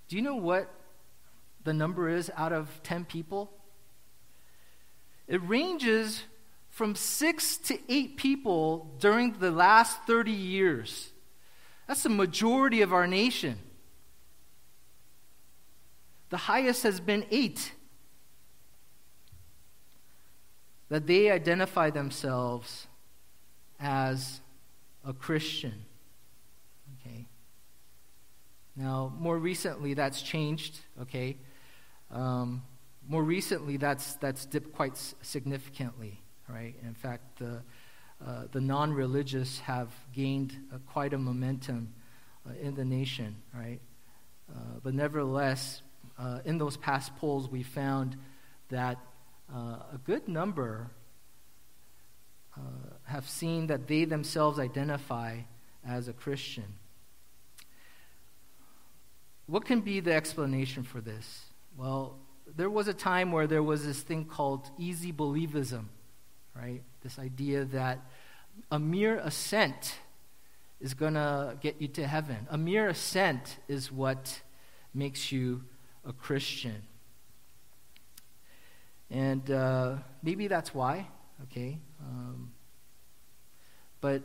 Do 0.09 0.17
you 0.17 0.23
know 0.23 0.37
what 0.37 0.73
the 1.65 1.73
number 1.73 2.09
is 2.09 2.31
out 2.37 2.53
of 2.53 2.81
10 2.83 3.05
people? 3.05 3.53
It 5.27 5.41
ranges 5.47 6.25
from 6.71 6.95
six 6.95 7.57
to 7.59 7.79
eight 7.89 8.17
people 8.17 8.95
during 8.99 9.39
the 9.39 9.51
last 9.51 10.03
30 10.07 10.31
years. 10.31 11.11
That's 11.87 12.03
the 12.03 12.09
majority 12.09 12.81
of 12.81 12.93
our 12.93 13.07
nation. 13.07 13.59
The 16.31 16.39
highest 16.39 16.83
has 16.85 16.99
been 16.99 17.27
eight. 17.31 17.73
That 20.93 21.07
they 21.07 21.31
identify 21.31 21.89
themselves 21.89 22.87
as 23.81 24.41
a 25.05 25.13
Christian. 25.13 25.87
Okay. 27.01 27.27
Now, 28.77 29.13
more 29.19 29.39
recently, 29.39 29.95
that's 29.95 30.21
changed. 30.21 30.81
Okay. 31.01 31.37
Um, 32.11 32.63
more 33.09 33.23
recently, 33.23 33.79
that's 33.79 34.15
that's 34.17 34.45
dipped 34.45 34.73
quite 34.73 34.97
significantly 35.23 36.23
right? 36.49 36.75
In 36.83 36.95
fact, 36.95 37.39
the, 37.39 37.63
uh, 38.25 38.45
the 38.53 38.61
non 38.61 38.93
religious 38.93 39.59
have 39.61 39.89
gained 40.13 40.57
uh, 40.73 40.79
quite 40.93 41.13
a 41.13 41.19
momentum 41.19 41.93
uh, 42.47 42.53
in 42.61 42.75
the 42.75 42.85
nation, 42.85 43.37
right? 43.55 43.81
Uh, 44.51 44.59
but 44.83 44.95
nevertheless, 44.95 45.83
uh, 46.19 46.41
in 46.45 46.59
those 46.59 46.77
past 46.77 47.17
polls, 47.17 47.49
we 47.49 47.63
found 47.63 48.17
that 48.69 48.99
Uh, 49.55 49.77
a 49.93 50.01
good 50.05 50.29
number 50.29 50.91
uh, 52.57 52.61
have 53.05 53.29
seen 53.29 53.67
that 53.67 53.87
they 53.87 54.05
themselves 54.05 54.59
identify 54.59 55.39
as 55.87 56.09
a 56.09 56.13
Christian. 56.13 56.77
What 59.47 59.65
can 59.65 59.81
be 59.81 60.01
the 60.01 60.15
explanation 60.15 60.83
for 60.83 61.01
this? 61.01 61.47
Well, 61.77 62.19
there 62.57 62.71
was 62.71 62.89
a 62.89 62.95
time 62.95 63.33
where 63.33 63.47
there 63.47 63.63
was 63.63 63.85
this 63.85 64.01
thing 64.01 64.25
called 64.25 64.71
easy 64.79 65.13
believism 65.13 65.87
right? 66.55 66.83
This 67.03 67.19
idea 67.19 67.65
that 67.67 68.01
a 68.71 68.79
mere 68.79 69.19
assent 69.19 69.99
is 70.81 70.95
going 70.95 71.15
to 71.15 71.57
get 71.61 71.81
you 71.81 71.89
to 71.89 72.07
heaven. 72.07 72.47
A 72.51 72.59
mere 72.59 72.89
assent 72.89 73.59
is 73.69 73.91
what 73.91 74.43
makes 74.93 75.33
you 75.33 75.63
a 76.05 76.13
Christian. 76.13 76.83
And 79.13 79.51
uh, 79.51 79.97
maybe 80.23 80.49
that's 80.49 80.75
why, 80.75 81.07
okay? 81.43 81.79
Um, 82.01 82.53
but 84.01 84.23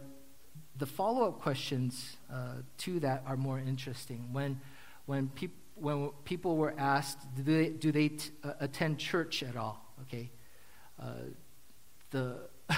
the 0.78 0.86
follow 0.86 1.28
up 1.28 1.41
questions 1.41 2.15
uh, 2.32 2.54
to 2.78 3.02
that 3.02 3.23
are 3.28 3.36
more 3.36 3.60
interesting. 3.60 4.30
When, 4.32 4.62
when, 5.06 5.28
peop- 5.28 5.60
when 5.76 6.12
people 6.23 6.56
were 6.56 6.73
asked, 6.78 7.19
do 7.36 7.43
they, 7.43 7.69
do 7.69 7.91
they 7.91 8.10
t- 8.10 8.32
uh, 8.45 8.54
attend 8.62 8.97
church 8.97 9.43
at 9.43 9.58
all? 9.58 9.84
Okay? 10.04 10.32
Uh, 10.97 11.12
the, 12.12 12.38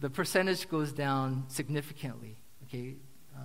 the 0.00 0.08
percentage 0.08 0.66
goes 0.66 0.94
down 0.94 1.44
significantly, 1.48 2.38
okay, 2.64 2.94
uh, 3.36 3.40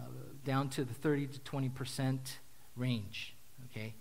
down 0.45 0.69
to 0.69 0.85
the 0.85 0.93
30 0.93 1.27
to 1.27 1.39
20 1.39 1.69
percent 1.69 2.39
range, 2.77 3.35
okay. 3.69 3.93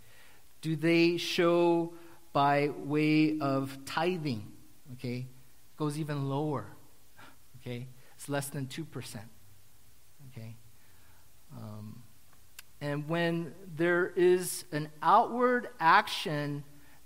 Do 0.61 0.77
they 0.77 1.17
show 1.17 1.93
by 2.35 2.69
way 2.77 3.39
of 3.39 3.79
tithing, 3.87 4.45
okay, 4.95 5.27
goes 5.79 5.99
even 5.99 6.29
lower, 6.29 6.67
okay, 7.61 7.87
it's 8.17 8.29
less 8.29 8.49
than 8.49 8.67
2 8.67 8.85
percent, 8.85 9.29
okay. 10.31 10.57
Um, 11.57 12.03
and 12.81 13.09
when 13.09 13.55
there 13.77 14.09
is 14.09 14.65
an 14.73 14.91
outward 15.01 15.69
action 15.79 16.65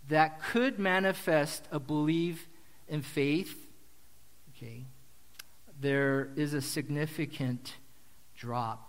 that 0.08 0.42
could 0.42 0.78
manifest 0.78 1.68
a 1.70 1.78
belief 1.78 2.48
in 2.88 3.02
faith, 3.02 3.68
okay, 4.56 4.86
there 5.78 6.30
is 6.36 6.54
a 6.54 6.62
significant 6.62 7.74
drop. 8.34 8.87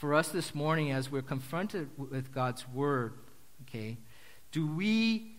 For 0.00 0.14
us 0.14 0.28
this 0.28 0.54
morning 0.54 0.90
as 0.90 1.10
we're 1.10 1.20
confronted 1.20 1.90
with 1.98 2.32
God's 2.32 2.66
word, 2.66 3.12
okay, 3.62 3.98
do 4.50 4.66
we 4.66 5.36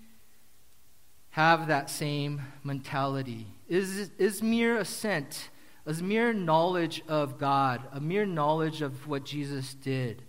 have 1.32 1.68
that 1.68 1.90
same 1.90 2.44
mentality? 2.64 3.48
Is, 3.68 4.12
is 4.20 4.44
mere 4.44 4.78
assent, 4.78 5.50
is 5.88 6.04
mere 6.04 6.32
knowledge 6.32 7.02
of 7.08 7.40
God, 7.40 7.82
a 7.92 8.00
mere 8.00 8.28
knowledge 8.28 8.84
of 8.84 9.08
what 9.08 9.26
Jesus 9.26 9.74
did, 9.74 10.22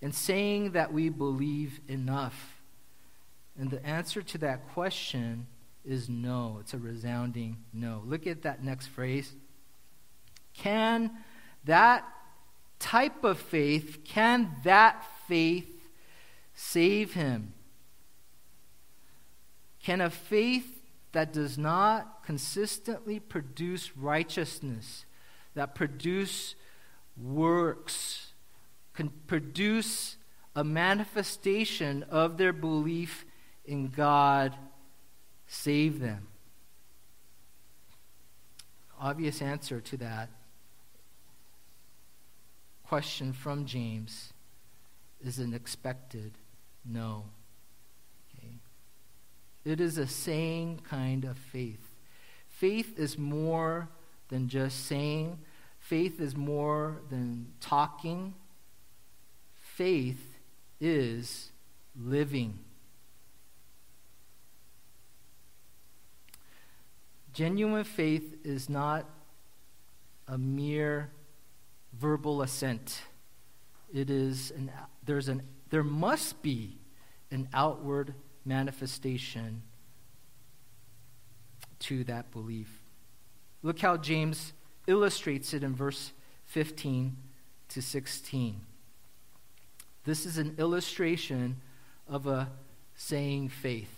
and 0.00 0.14
saying 0.14 0.70
that 0.70 0.90
we 0.90 1.10
believe 1.10 1.78
enough? 1.88 2.62
And 3.60 3.70
the 3.70 3.84
answer 3.84 4.22
to 4.22 4.38
that 4.38 4.66
question 4.72 5.46
is 5.84 6.08
no. 6.08 6.56
It's 6.62 6.72
a 6.72 6.78
resounding 6.78 7.58
no. 7.74 8.02
Look 8.06 8.26
at 8.26 8.40
that 8.44 8.64
next 8.64 8.86
phrase. 8.86 9.34
Can 10.54 11.10
that 11.64 12.06
type 12.78 13.24
of 13.24 13.38
faith, 13.38 14.04
can 14.04 14.50
that 14.64 15.04
faith 15.26 15.90
save 16.54 17.14
him? 17.14 17.52
Can 19.82 20.00
a 20.00 20.10
faith 20.10 20.82
that 21.12 21.32
does 21.32 21.56
not 21.56 22.22
consistently 22.24 23.18
produce 23.20 23.96
righteousness, 23.96 25.06
that 25.54 25.74
produce 25.74 26.54
works, 27.16 28.32
can 28.94 29.10
produce 29.26 30.16
a 30.54 30.64
manifestation 30.64 32.02
of 32.04 32.36
their 32.36 32.52
belief 32.52 33.24
in 33.64 33.88
God, 33.88 34.54
save 35.46 36.00
them? 36.00 36.28
Obvious 39.00 39.40
answer 39.40 39.80
to 39.80 39.96
that 39.96 40.28
question 42.88 43.34
from 43.34 43.66
James 43.66 44.32
is 45.20 45.38
an 45.38 45.52
expected 45.52 46.32
no. 46.84 47.24
Okay? 48.34 48.54
It 49.64 49.78
is 49.78 49.98
a 49.98 50.06
saying 50.06 50.80
kind 50.88 51.24
of 51.24 51.36
faith. 51.36 51.94
Faith 52.48 52.98
is 52.98 53.18
more 53.18 53.88
than 54.30 54.48
just 54.48 54.86
saying, 54.86 55.38
faith 55.78 56.18
is 56.18 56.34
more 56.34 57.02
than 57.10 57.48
talking. 57.60 58.34
Faith 59.54 60.38
is 60.80 61.50
living. 61.94 62.58
Genuine 67.34 67.84
faith 67.84 68.38
is 68.44 68.70
not 68.70 69.04
a 70.26 70.38
mere 70.38 71.10
verbal 71.92 72.42
assent. 72.42 73.02
It 73.92 74.10
is 74.10 74.50
an, 74.50 74.70
there's 75.04 75.28
an, 75.28 75.42
there 75.70 75.84
must 75.84 76.42
be 76.42 76.78
an 77.30 77.48
outward 77.52 78.14
manifestation 78.44 79.62
to 81.80 82.04
that 82.04 82.30
belief. 82.30 82.82
Look 83.62 83.80
how 83.80 83.96
James 83.96 84.52
illustrates 84.86 85.52
it 85.54 85.62
in 85.62 85.74
verse 85.74 86.12
15 86.46 87.16
to 87.68 87.82
16. 87.82 88.60
This 90.04 90.24
is 90.24 90.38
an 90.38 90.54
illustration 90.58 91.60
of 92.08 92.26
a 92.26 92.48
saying 92.94 93.50
faith. 93.50 93.97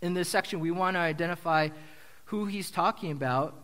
In 0.00 0.14
this 0.14 0.28
section, 0.28 0.60
we 0.60 0.70
want 0.70 0.94
to 0.94 1.00
identify 1.00 1.68
who 2.26 2.44
he's 2.46 2.70
talking 2.70 3.10
about 3.10 3.54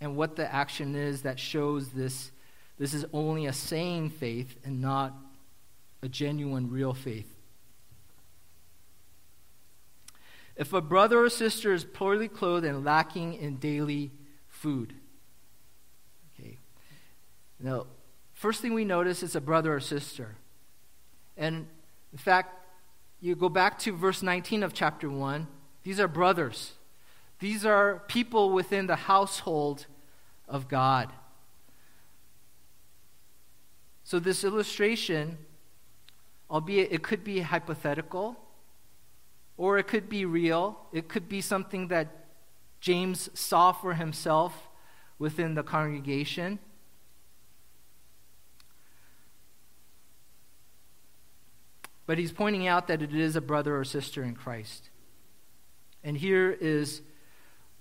and 0.00 0.16
what 0.16 0.36
the 0.36 0.52
action 0.52 0.94
is 0.94 1.22
that 1.22 1.38
shows 1.38 1.90
this. 1.90 2.30
This 2.78 2.94
is 2.94 3.04
only 3.12 3.46
a 3.46 3.52
saying 3.52 4.10
faith 4.10 4.56
and 4.64 4.80
not 4.80 5.14
a 6.02 6.08
genuine, 6.08 6.70
real 6.70 6.94
faith. 6.94 7.34
If 10.56 10.72
a 10.72 10.80
brother 10.80 11.24
or 11.24 11.30
sister 11.30 11.72
is 11.72 11.84
poorly 11.84 12.28
clothed 12.28 12.66
and 12.66 12.84
lacking 12.84 13.34
in 13.34 13.56
daily 13.56 14.10
food, 14.48 14.92
okay. 16.34 16.58
Now, 17.60 17.86
first 18.34 18.60
thing 18.60 18.74
we 18.74 18.84
notice 18.84 19.22
is 19.22 19.36
a 19.36 19.40
brother 19.40 19.74
or 19.74 19.80
sister. 19.80 20.36
And 21.36 21.66
in 22.12 22.18
fact, 22.18 22.57
you 23.20 23.34
go 23.34 23.48
back 23.48 23.78
to 23.80 23.96
verse 23.96 24.22
19 24.22 24.62
of 24.62 24.72
chapter 24.72 25.10
1, 25.10 25.46
these 25.82 25.98
are 25.98 26.08
brothers. 26.08 26.72
These 27.40 27.64
are 27.64 28.02
people 28.08 28.50
within 28.50 28.86
the 28.86 28.96
household 28.96 29.86
of 30.48 30.68
God. 30.68 31.12
So, 34.04 34.18
this 34.18 34.42
illustration, 34.42 35.38
albeit 36.50 36.92
it 36.92 37.02
could 37.02 37.22
be 37.22 37.40
hypothetical, 37.40 38.36
or 39.56 39.78
it 39.78 39.86
could 39.86 40.08
be 40.08 40.24
real, 40.24 40.78
it 40.92 41.08
could 41.08 41.28
be 41.28 41.40
something 41.40 41.88
that 41.88 42.26
James 42.80 43.28
saw 43.34 43.72
for 43.72 43.94
himself 43.94 44.68
within 45.18 45.54
the 45.54 45.62
congregation. 45.62 46.58
But 52.08 52.16
he's 52.16 52.32
pointing 52.32 52.66
out 52.66 52.86
that 52.86 53.02
it 53.02 53.14
is 53.14 53.36
a 53.36 53.40
brother 53.42 53.76
or 53.76 53.84
sister 53.84 54.22
in 54.22 54.34
Christ. 54.34 54.88
And 56.02 56.16
here 56.16 56.50
is 56.50 57.02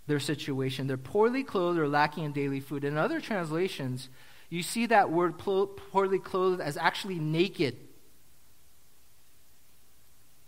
their 0.05 0.19
situation. 0.19 0.85
They're 0.85 0.97
poorly 0.97 1.45
clothed 1.45 1.79
or 1.79 1.87
lacking 1.87 2.25
in 2.25 2.33
daily 2.33 2.59
food. 2.59 2.83
In 2.83 2.97
other 2.97 3.21
translations, 3.21 4.09
you 4.49 4.63
see 4.63 4.85
that 4.87 5.09
word 5.09 5.37
poorly 5.37 6.19
clothed 6.19 6.59
as 6.59 6.75
actually 6.75 7.19
naked. 7.19 7.77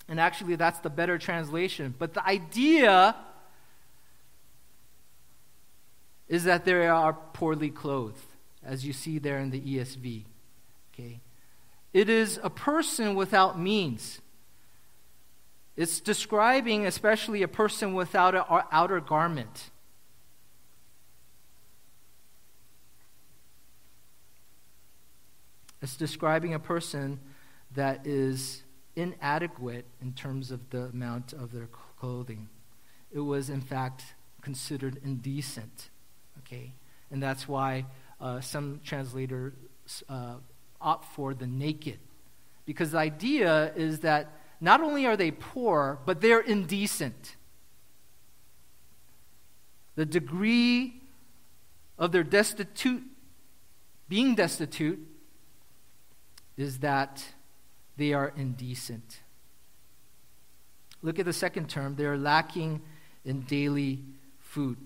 And 0.09 0.19
actually, 0.19 0.57
that's 0.57 0.79
the 0.79 0.89
better 0.89 1.17
translation. 1.17 1.95
But 1.97 2.13
the 2.13 2.27
idea 2.27 3.15
is 6.27 6.43
that 6.43 6.65
they 6.65 6.85
are 6.85 7.13
poorly 7.13 7.69
clothed, 7.69 8.25
as 8.61 8.85
you 8.85 8.91
see 8.91 9.19
there 9.19 9.39
in 9.39 9.51
the 9.51 9.61
ESV. 9.61 10.25
Okay? 10.93 11.21
It 11.93 12.09
is 12.09 12.39
a 12.43 12.49
person 12.49 13.15
without 13.15 13.59
means. 13.59 14.21
It's 15.75 15.99
describing 15.99 16.85
especially 16.85 17.41
a 17.41 17.47
person 17.47 17.93
without 17.93 18.35
an 18.35 18.63
outer 18.71 18.99
garment. 18.99 19.71
It's 25.81 25.95
describing 25.95 26.53
a 26.53 26.59
person 26.59 27.19
that 27.75 28.05
is 28.05 28.63
inadequate 28.95 29.85
in 30.01 30.13
terms 30.13 30.51
of 30.51 30.69
the 30.69 30.85
amount 30.85 31.33
of 31.33 31.53
their 31.53 31.67
clothing. 31.99 32.49
It 33.11 33.21
was, 33.21 33.49
in 33.49 33.61
fact, 33.61 34.03
considered 34.41 34.99
indecent. 35.03 35.89
Okay? 36.39 36.73
And 37.11 37.23
that's 37.23 37.47
why 37.47 37.85
uh, 38.19 38.41
some 38.41 38.81
translators 38.83 39.53
uh, 40.09 40.35
opt 40.81 41.05
for 41.13 41.33
the 41.33 41.47
naked. 41.47 41.99
Because 42.65 42.91
the 42.91 42.99
idea 42.99 43.73
is 43.75 43.99
that 44.01 44.31
not 44.61 44.81
only 44.81 45.05
are 45.05 45.17
they 45.17 45.31
poor, 45.31 45.99
but 46.05 46.21
they're 46.21 46.41
indecent. 46.41 47.35
The 49.95 50.05
degree 50.05 51.01
of 51.97 52.11
their 52.11 52.23
destitute, 52.23 53.03
being 54.07 54.35
destitute, 54.35 54.99
is 56.57 56.79
that 56.79 57.23
they 57.97 58.13
are 58.13 58.33
indecent. 58.35 59.21
Look 61.01 61.19
at 61.19 61.25
the 61.25 61.33
second 61.33 61.69
term. 61.69 61.95
They 61.95 62.05
are 62.05 62.17
lacking 62.17 62.81
in 63.23 63.41
daily 63.41 63.99
food. 64.39 64.77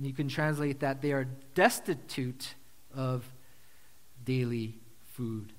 You 0.00 0.14
can 0.14 0.28
translate 0.28 0.80
that 0.80 1.02
they 1.02 1.12
are 1.12 1.24
destitute 1.54 2.54
of 2.94 3.30
daily 4.24 4.78
food. 5.12 5.52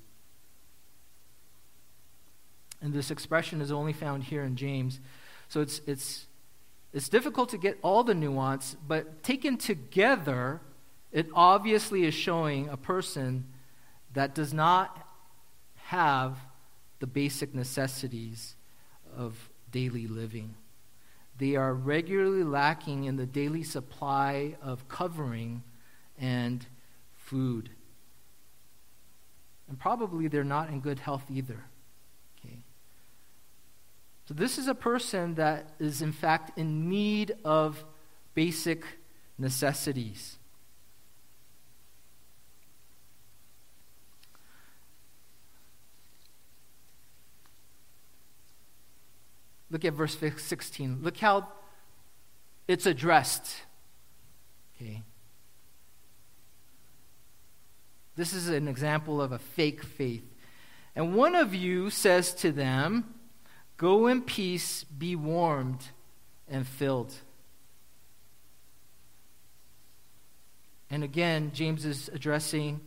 And 2.82 2.91
this 2.91 3.12
expression 3.12 3.62
is 3.62 3.71
only 3.71 3.93
found 3.93 4.23
here 4.23 4.43
in 4.43 4.56
James. 4.56 4.99
So 5.47 5.62
it's, 5.62 5.82
it's, 5.86 6.25
it's 6.91 7.08
difficult 7.08 7.49
to 7.49 7.58
get 7.60 7.77
all 7.84 8.04
the 8.04 8.15
nuance, 8.15 8.75
but 8.88 9.21
taken 9.21 9.58
together, 9.58 10.62
it 11.12 11.27
obviously 11.36 12.06
is 12.06 12.15
showing 12.15 12.67
a 12.69 12.77
person 12.77 13.45
that 14.13 14.34
does 14.34 14.54
not 14.54 15.08
have 15.86 16.38
the 16.99 17.08
basic 17.08 17.54
necessities 17.54 18.56
of 19.15 19.49
daily 19.71 20.08
living. 20.08 20.56
They 21.41 21.56
are 21.56 21.73
regularly 21.73 22.43
lacking 22.43 23.06
in 23.06 23.15
the 23.15 23.25
daily 23.25 23.63
supply 23.63 24.58
of 24.62 24.88
covering 24.88 25.63
and 26.19 26.63
food. 27.15 27.71
and 29.67 29.80
probably 29.80 30.27
they're 30.27 30.43
not 30.43 30.69
in 30.69 30.82
good 30.82 30.99
health 30.99 31.23
either. 31.32 31.63
Okay. 32.38 32.60
So 34.25 34.36
this 34.36 34.60
is 34.60 34.67
a 34.67 34.75
person 34.75 35.34
that 35.36 35.71
is 35.80 36.04
in 36.04 36.12
fact 36.12 36.60
in 36.60 36.88
need 36.88 37.34
of 37.43 37.86
basic 38.36 38.86
necessities. 39.39 40.38
Look 49.71 49.86
at 49.86 49.93
verse 49.93 50.17
16. 50.17 50.99
Look 51.01 51.17
how 51.17 51.47
it's 52.67 52.86
addressed. 52.86 53.55
Okay. 54.75 55.01
This 58.15 58.34
is 58.34 58.49
an 58.49 58.67
example 58.67 59.21
of 59.21 59.31
a 59.31 59.39
fake 59.39 59.84
faith. 59.84 60.25
And 60.93 61.15
one 61.15 61.36
of 61.36 61.55
you 61.55 61.89
says 61.89 62.34
to 62.36 62.51
them, 62.51 63.15
Go 63.77 64.07
in 64.07 64.21
peace, 64.21 64.84
be 64.84 65.15
warmed 65.15 65.86
and 66.49 66.67
filled. 66.67 67.13
And 70.89 71.03
again, 71.03 71.51
James 71.53 71.86
is 71.86 72.10
addressing 72.13 72.81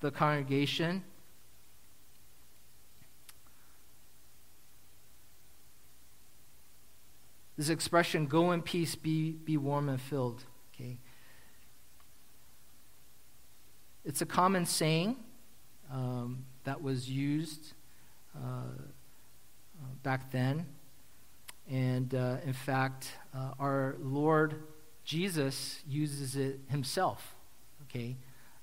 the 0.00 0.10
congregation. 0.10 1.04
This 7.56 7.68
expression, 7.68 8.26
go 8.26 8.52
in 8.52 8.62
peace, 8.62 8.94
be, 8.94 9.32
be 9.32 9.56
warm 9.56 9.88
and 9.88 10.00
filled. 10.00 10.44
Okay. 10.74 10.98
It's 14.04 14.20
a 14.20 14.26
common 14.26 14.66
saying 14.66 15.16
um, 15.90 16.44
that 16.64 16.82
was 16.82 17.08
used 17.08 17.72
uh, 18.36 18.38
uh, 18.38 19.86
back 20.02 20.30
then. 20.30 20.66
And 21.70 22.14
uh, 22.14 22.36
in 22.44 22.52
fact, 22.52 23.12
uh, 23.34 23.52
our 23.58 23.96
Lord 24.00 24.62
Jesus 25.04 25.80
uses 25.88 26.36
it 26.36 26.60
himself. 26.68 27.34
Okay, 27.84 28.16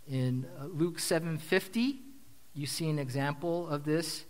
in 0.07 0.45
uh, 0.59 0.65
Luke 0.65 0.97
7:50, 0.97 1.97
you 2.53 2.67
see 2.67 2.89
an 2.89 2.99
example 2.99 3.67
of 3.67 3.85
this. 3.85 4.25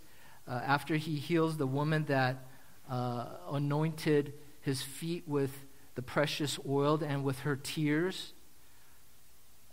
Uh, 0.48 0.60
after 0.64 0.96
he 0.96 1.16
heals 1.16 1.56
the 1.56 1.66
woman 1.66 2.04
that 2.06 2.46
anointed 2.88 4.34
his 4.62 4.82
feet 4.82 5.24
with 5.26 5.66
the 5.94 6.02
precious 6.02 6.58
oil 6.66 7.02
and 7.02 7.22
with 7.22 7.40
her 7.40 7.56
tears. 7.56 8.32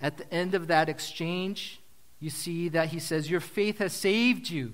At 0.02 0.17
the 0.17 0.34
end 0.34 0.54
of 0.54 0.67
that 0.67 0.89
exchange, 0.89 1.80
you 2.19 2.30
see 2.30 2.69
that 2.69 2.89
he 2.89 2.99
says, 2.99 3.30
Your 3.30 3.39
faith 3.39 3.78
has 3.80 3.93
saved 3.93 4.49
you. 4.49 4.73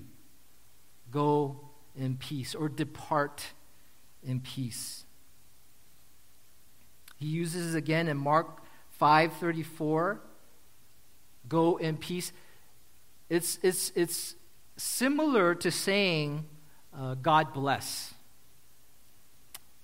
Go 1.11 1.59
in 1.95 2.17
peace, 2.17 2.55
or 2.55 2.67
depart 2.67 3.53
in 4.23 4.41
peace. 4.41 5.05
He 7.17 7.27
uses 7.27 7.75
again 7.75 8.07
in 8.07 8.17
Mark 8.17 8.61
5:34, 8.99 10.19
go 11.47 11.77
in 11.77 11.97
peace. 11.97 12.31
It's, 13.29 13.59
it's, 13.61 13.91
it's 13.95 14.35
similar 14.77 15.55
to 15.55 15.71
saying, 15.71 16.45
uh, 16.93 17.15
God 17.15 17.53
bless. 17.53 18.14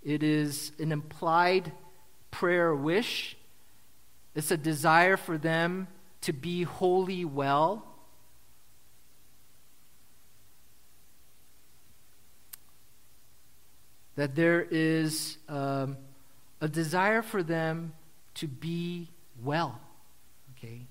It 0.04 0.24
is 0.24 0.72
an 0.80 0.92
implied 0.92 1.72
prayer 2.32 2.74
wish. 2.74 3.38
It's 4.34 4.52
a 4.52 4.58
desire 4.58 5.18
for 5.18 5.38
them 5.38 5.88
to 6.22 6.34
be 6.34 6.64
wholly 6.64 7.26
well. 7.26 7.86
That 14.16 14.36
there 14.36 14.68
is 14.70 15.38
um, 15.48 15.98
a 16.60 16.68
desire 16.68 17.22
for 17.22 17.44
them 17.44 17.94
to 18.36 18.48
be 18.48 19.10
well. 19.44 19.80
Okay? 20.58 20.82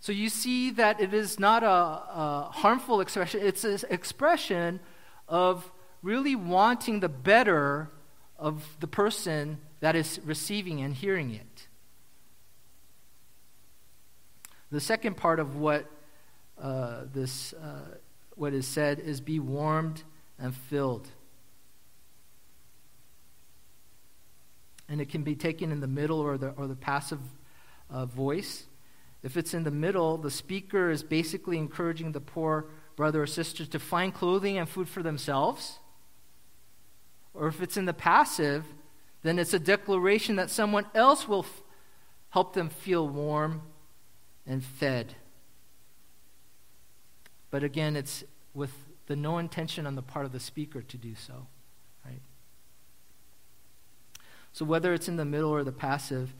So 0.00 0.12
you 0.12 0.28
see 0.28 0.70
that 0.72 1.00
it 1.00 1.14
is 1.14 1.38
not 1.38 1.62
a, 1.62 1.66
a 1.66 2.50
harmful 2.52 3.00
expression, 3.00 3.40
it's 3.42 3.64
an 3.64 3.78
expression 3.88 4.80
of 5.28 5.70
really 6.02 6.34
wanting 6.34 7.00
the 7.00 7.08
better 7.08 7.90
of 8.38 8.76
the 8.80 8.88
person 8.88 9.58
that 9.80 9.94
is 9.94 10.20
receiving 10.24 10.80
and 10.80 10.94
hearing 10.94 11.32
it. 11.32 11.68
The 14.70 14.80
second 14.80 15.16
part 15.16 15.38
of 15.38 15.56
what 15.56 15.86
uh, 16.60 17.04
this 17.12 17.52
uh, 17.52 17.96
what 18.34 18.52
is 18.54 18.66
said 18.66 18.98
is 18.98 19.20
be 19.20 19.38
warmed 19.38 20.02
and 20.38 20.54
filled. 20.54 21.08
And 24.88 25.00
it 25.00 25.08
can 25.08 25.22
be 25.22 25.34
taken 25.34 25.70
in 25.70 25.80
the 25.80 25.86
middle 25.86 26.20
or 26.20 26.36
the, 26.38 26.50
or 26.50 26.66
the 26.66 26.74
passive 26.74 27.20
uh, 27.90 28.06
voice. 28.06 28.64
If 29.22 29.36
it's 29.36 29.54
in 29.54 29.62
the 29.62 29.70
middle, 29.70 30.18
the 30.18 30.30
speaker 30.30 30.90
is 30.90 31.02
basically 31.02 31.58
encouraging 31.58 32.12
the 32.12 32.20
poor 32.20 32.66
brother 32.96 33.22
or 33.22 33.26
sister 33.26 33.64
to 33.66 33.78
find 33.78 34.12
clothing 34.12 34.58
and 34.58 34.68
food 34.68 34.88
for 34.88 35.02
themselves 35.02 35.78
or 37.34 37.48
if 37.48 37.62
it's 37.62 37.76
in 37.76 37.86
the 37.86 37.94
passive, 37.94 38.64
then 39.22 39.38
it's 39.38 39.54
a 39.54 39.58
declaration 39.58 40.36
that 40.36 40.50
someone 40.50 40.86
else 40.94 41.28
will 41.28 41.44
f- 41.44 41.62
help 42.30 42.54
them 42.54 42.68
feel 42.68 43.08
warm 43.08 43.62
and 44.46 44.64
fed. 44.64 45.14
But 47.50 47.62
again, 47.62 47.96
it's 47.96 48.24
with 48.54 48.72
the 49.06 49.16
no 49.16 49.38
intention 49.38 49.86
on 49.86 49.94
the 49.94 50.02
part 50.02 50.26
of 50.26 50.32
the 50.32 50.40
speaker 50.40 50.82
to 50.82 50.96
do 50.96 51.14
so, 51.14 51.46
right? 52.04 52.20
So 54.52 54.64
whether 54.64 54.92
it's 54.92 55.08
in 55.08 55.16
the 55.16 55.24
middle 55.24 55.50
or 55.50 55.64
the 55.64 55.72
passive, 55.72 56.34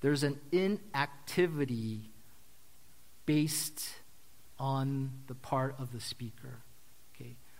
there's 0.00 0.22
an 0.22 0.38
inactivity 0.52 2.10
based 3.26 3.90
on 4.58 5.10
the 5.26 5.34
part 5.34 5.74
of 5.78 5.92
the 5.92 6.00
speaker. 6.00 6.58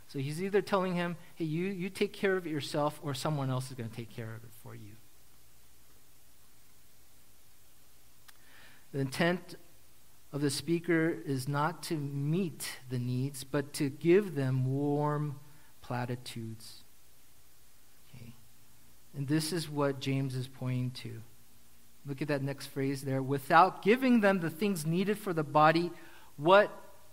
So 0.08 0.18
he's 0.18 0.42
either 0.42 0.62
telling 0.62 0.94
him, 0.94 1.16
hey, 1.34 1.44
you, 1.44 1.66
you 1.66 1.90
take 1.90 2.14
care 2.14 2.36
of 2.36 2.46
it 2.46 2.50
yourself, 2.50 2.98
or 3.02 3.12
someone 3.12 3.50
else 3.50 3.68
is 3.68 3.74
going 3.74 3.90
to 3.90 3.94
take 3.94 4.10
care 4.10 4.34
of 4.34 4.42
it 4.42 4.50
for 4.62 4.74
you. 4.74 4.92
The 8.92 9.00
intent 9.00 9.56
of 10.32 10.40
the 10.40 10.50
speaker 10.50 11.14
is 11.26 11.46
not 11.46 11.82
to 11.84 11.94
meet 11.94 12.78
the 12.88 12.98
needs, 12.98 13.44
but 13.44 13.74
to 13.74 13.90
give 13.90 14.34
them 14.34 14.64
warm 14.64 15.40
platitudes. 15.82 16.84
Okay. 18.14 18.32
And 19.14 19.28
this 19.28 19.52
is 19.52 19.68
what 19.68 20.00
James 20.00 20.34
is 20.34 20.48
pointing 20.48 20.90
to. 20.92 21.20
Look 22.06 22.22
at 22.22 22.28
that 22.28 22.42
next 22.42 22.68
phrase 22.68 23.02
there. 23.02 23.22
Without 23.22 23.82
giving 23.82 24.22
them 24.22 24.40
the 24.40 24.48
things 24.48 24.86
needed 24.86 25.18
for 25.18 25.34
the 25.34 25.44
body, 25.44 25.90
what 26.38 26.70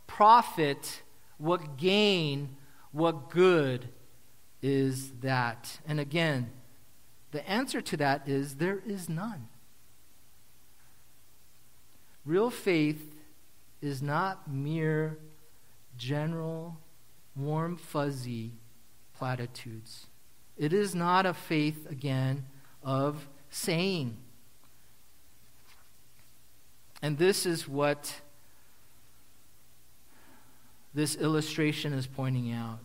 profit, 0.08 1.02
what 1.38 1.76
gain 1.76 2.56
what 2.96 3.30
good 3.30 3.90
is 4.62 5.12
that? 5.20 5.80
And 5.86 6.00
again, 6.00 6.50
the 7.32 7.48
answer 7.48 7.82
to 7.82 7.98
that 7.98 8.26
is 8.26 8.56
there 8.56 8.82
is 8.86 9.10
none. 9.10 9.50
Real 12.26 12.50
faith 12.50 13.14
is 13.82 14.02
not 14.02 14.50
mere 14.50 15.20
general, 15.98 16.78
warm, 17.36 17.76
fuzzy 17.76 18.54
platitudes. 19.18 20.08
It 20.58 20.72
is 20.72 20.96
not 20.96 21.26
a 21.26 21.34
faith, 21.34 21.86
again, 21.90 22.46
of 22.82 23.28
saying. 23.50 24.16
And 27.02 27.18
this 27.18 27.46
is 27.46 27.68
what 27.68 28.22
this 30.96 31.18
illustration 31.18 31.92
is 31.92 32.08
pointing 32.08 32.54
out, 32.54 32.80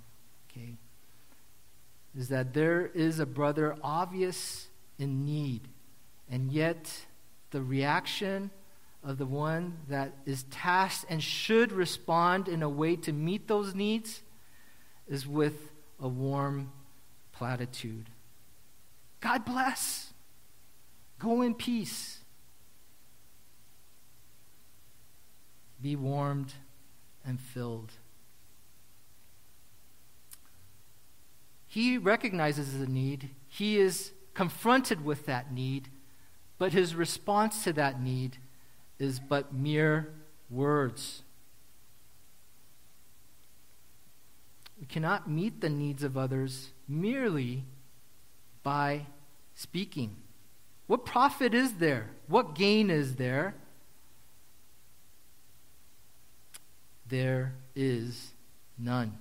is 2.17 2.29
that 2.29 2.55
there 2.55 2.87
is 2.87 3.19
a 3.21 3.27
brother 3.27 3.77
obvious 3.83 4.69
in 4.99 5.25
need, 5.25 5.69
and 6.31 6.51
yet 6.51 7.07
the 7.51 7.63
reaction 7.63 8.51
of 9.03 9.19
the 9.19 9.27
one 9.27 9.79
that 9.89 10.13
is 10.27 10.43
tasked 10.45 11.07
and 11.09 11.23
should 11.23 11.73
respond 11.73 12.49
in 12.49 12.63
a 12.63 12.69
way 12.69 12.97
to 12.97 13.13
meet 13.13 13.49
those 13.49 13.75
needs 13.75 14.23
is 15.09 15.27
with 15.27 15.73
a 15.99 16.09
warm 16.09 16.71
platitude. 17.33 18.07
God 19.21 19.45
bless. 19.45 20.13
Go 21.19 21.43
in 21.43 21.55
peace. 21.55 22.19
Be 25.81 25.97
warmed 25.97 26.53
and 27.25 27.41
filled. 27.41 27.93
He 31.71 31.99
recognizes 31.99 32.81
the 32.81 32.89
need, 32.89 33.31
he 33.47 33.79
is 33.79 34.11
confronted 34.35 35.05
with 35.05 35.25
that 35.27 35.53
need, 35.53 35.89
but 36.59 36.73
his 36.73 36.97
response 36.97 37.63
to 37.63 37.73
that 37.75 38.03
need 38.03 38.39
is 38.99 39.21
but 39.21 39.55
mere 39.55 40.13
words. 40.51 41.23
We 44.81 44.87
cannot 44.87 45.31
meet 45.31 45.61
the 45.61 45.69
needs 45.69 46.03
of 46.03 46.17
others 46.17 46.71
merely 46.89 47.63
by 48.65 49.07
speaking. 49.55 50.17
What 50.89 51.05
profit 51.05 51.55
is 51.55 51.75
there? 51.75 52.11
What 52.27 52.57
gain 52.57 52.91
is 52.91 53.15
there? 53.15 53.55
There 57.07 57.55
is 57.77 58.33
none. 58.77 59.17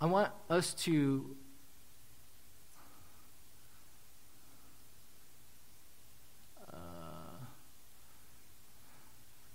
I 0.00 0.06
want 0.06 0.32
us 0.48 0.72
to 0.74 1.36
uh, 6.72 7.44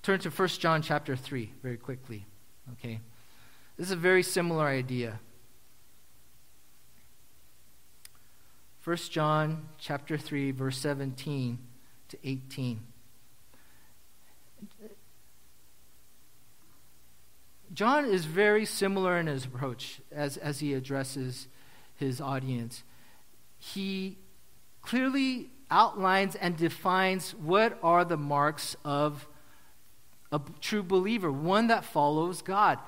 turn 0.03 0.19
to 0.19 0.29
1 0.29 0.47
John 0.49 0.83
chapter 0.83 1.15
3 1.15 1.51
very 1.63 1.77
quickly. 1.77 2.25
Okay. 2.73 2.99
This 3.75 3.87
is 3.87 3.91
a 3.91 3.95
very 3.95 4.21
similar 4.21 4.67
idea. 4.67 5.19
1 8.83 8.97
John 9.09 9.69
chapter 9.79 10.15
3 10.15 10.51
verse 10.51 10.77
17 10.77 11.57
to 12.09 12.17
18. 12.23 12.81
John 17.75 18.05
is 18.05 18.23
very 18.23 18.63
similar 18.65 19.19
in 19.19 19.27
his 19.27 19.43
approach 19.43 19.99
as, 20.09 20.37
as 20.37 20.61
he 20.61 20.73
addresses 20.73 21.49
his 21.93 22.21
audience. 22.21 22.83
He 23.57 24.17
clearly 24.81 25.49
outlines 25.69 26.35
and 26.35 26.55
defines 26.55 27.31
what 27.31 27.77
are 27.83 28.05
the 28.05 28.15
marks 28.15 28.77
of 28.85 29.27
a 30.31 30.39
true 30.61 30.83
believer, 30.83 31.29
one 31.29 31.67
that 31.67 31.83
follows 31.83 32.41
God, 32.41 32.79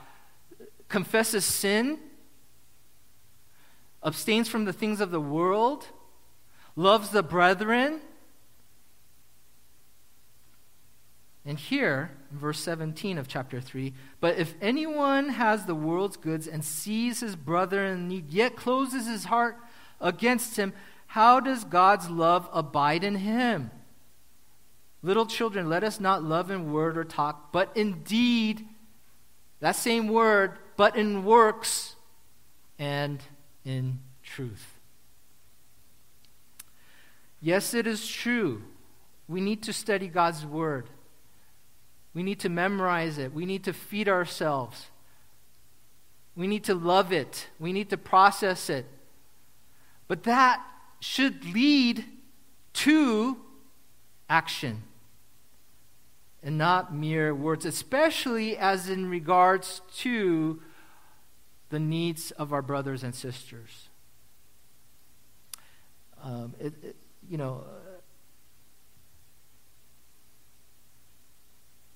confesses 0.88 1.44
sin, 1.44 2.00
abstains 4.02 4.48
from 4.48 4.64
the 4.64 4.74
things 4.74 5.02
of 5.02 5.12
the 5.12 5.20
world, 5.20 5.88
loves 6.78 7.10
the 7.10 7.24
brethren. 7.24 8.00
And 11.46 11.60
here, 11.60 12.17
verse 12.32 12.60
17 12.60 13.18
of 13.18 13.28
chapter 13.28 13.62
3, 13.62 13.94
but 14.20 14.38
if 14.38 14.54
anyone 14.62 15.30
has 15.30 15.66
the 15.66 15.76
world's 15.76 16.18
goods 16.18 16.48
and 16.48 16.64
sees 16.64 17.20
his 17.20 17.36
brother 17.36 17.86
in 17.86 18.08
need, 18.08 18.30
yet 18.30 18.56
closes 18.56 19.08
his 19.08 19.26
heart 19.26 19.58
against 20.00 20.58
him, 20.58 20.74
how 21.08 21.40
does 21.40 21.64
God's 21.64 22.10
love 22.10 22.50
abide 22.52 23.04
in 23.04 23.16
him? 23.16 23.72
Little 25.02 25.26
children, 25.26 25.70
let 25.70 25.84
us 25.84 26.00
not 26.00 26.24
love 26.24 26.52
in 26.52 26.72
word 26.72 26.98
or 26.98 27.04
talk, 27.04 27.52
but 27.52 27.72
in 27.76 28.04
deed, 28.04 28.68
that 29.60 29.76
same 29.76 30.08
word, 30.08 30.58
but 30.76 30.96
in 30.96 31.24
works 31.24 31.96
and 32.78 33.22
in 33.64 34.00
truth. 34.24 34.78
Yes, 37.42 37.74
it 37.74 37.88
is 37.88 38.08
true. 38.08 38.64
We 39.28 39.42
need 39.42 39.64
to 39.64 39.74
study 39.74 40.08
God's 40.08 40.46
word. 40.46 40.90
We 42.18 42.24
need 42.24 42.40
to 42.40 42.50
memorize 42.50 43.20
it. 43.20 43.32
We 43.32 43.46
need 43.46 43.64
to 43.66 43.74
feed 43.74 44.10
ourselves. 44.10 44.88
We 46.36 46.48
need 46.48 46.64
to 46.64 46.74
love 46.74 47.14
it. 47.14 47.48
We 47.60 47.72
need 47.72 47.92
to 47.92 47.98
process 47.98 48.72
it. 48.72 48.88
But 50.08 50.24
that 50.24 50.66
should 51.00 51.46
lead 51.46 52.06
to 52.74 53.38
action 54.28 54.82
and 56.42 56.58
not 56.58 56.92
mere 56.92 57.36
words, 57.36 57.66
especially 57.66 58.58
as 58.58 58.90
in 58.90 59.12
regards 59.12 59.84
to 59.98 60.60
the 61.70 61.80
needs 61.80 62.32
of 62.32 62.52
our 62.52 62.64
brothers 62.64 63.04
and 63.04 63.14
sisters. 63.14 63.90
Um, 66.24 66.56
it, 66.60 66.74
it, 66.82 66.96
you 67.30 67.38
know, 67.38 67.64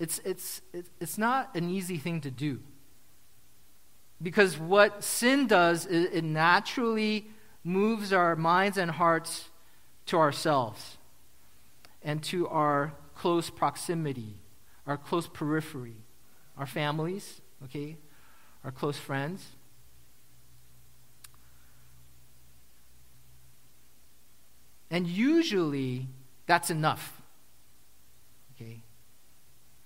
it's, 0.02 0.20
it's, 0.26 0.62
it's 1.00 1.20
not 1.20 1.56
an 1.56 1.70
easy 1.70 1.98
thing 1.98 2.22
to 2.22 2.32
do. 2.32 2.60
Because 4.20 4.58
what 4.58 5.04
sin 5.04 5.46
does 5.46 5.86
is 5.86 6.08
it 6.12 6.24
naturally 6.24 7.28
moves 7.64 8.12
our 8.12 8.36
minds 8.36 8.80
and 8.80 8.90
hearts 8.90 9.50
to 10.08 10.18
ourselves 10.18 10.98
and 12.02 12.24
to 12.24 12.48
our 12.48 12.94
close 13.14 13.52
proximity, 13.52 14.40
our 14.88 14.98
close 14.98 15.28
periphery, 15.28 15.98
our 16.58 16.66
families, 16.66 17.40
okay, 17.66 17.96
our 18.64 18.72
close 18.72 18.98
friends. 18.98 19.46
And 24.90 25.06
usually, 25.06 26.08
that's 26.48 26.72
enough. 26.72 27.22
Okay? 28.56 28.82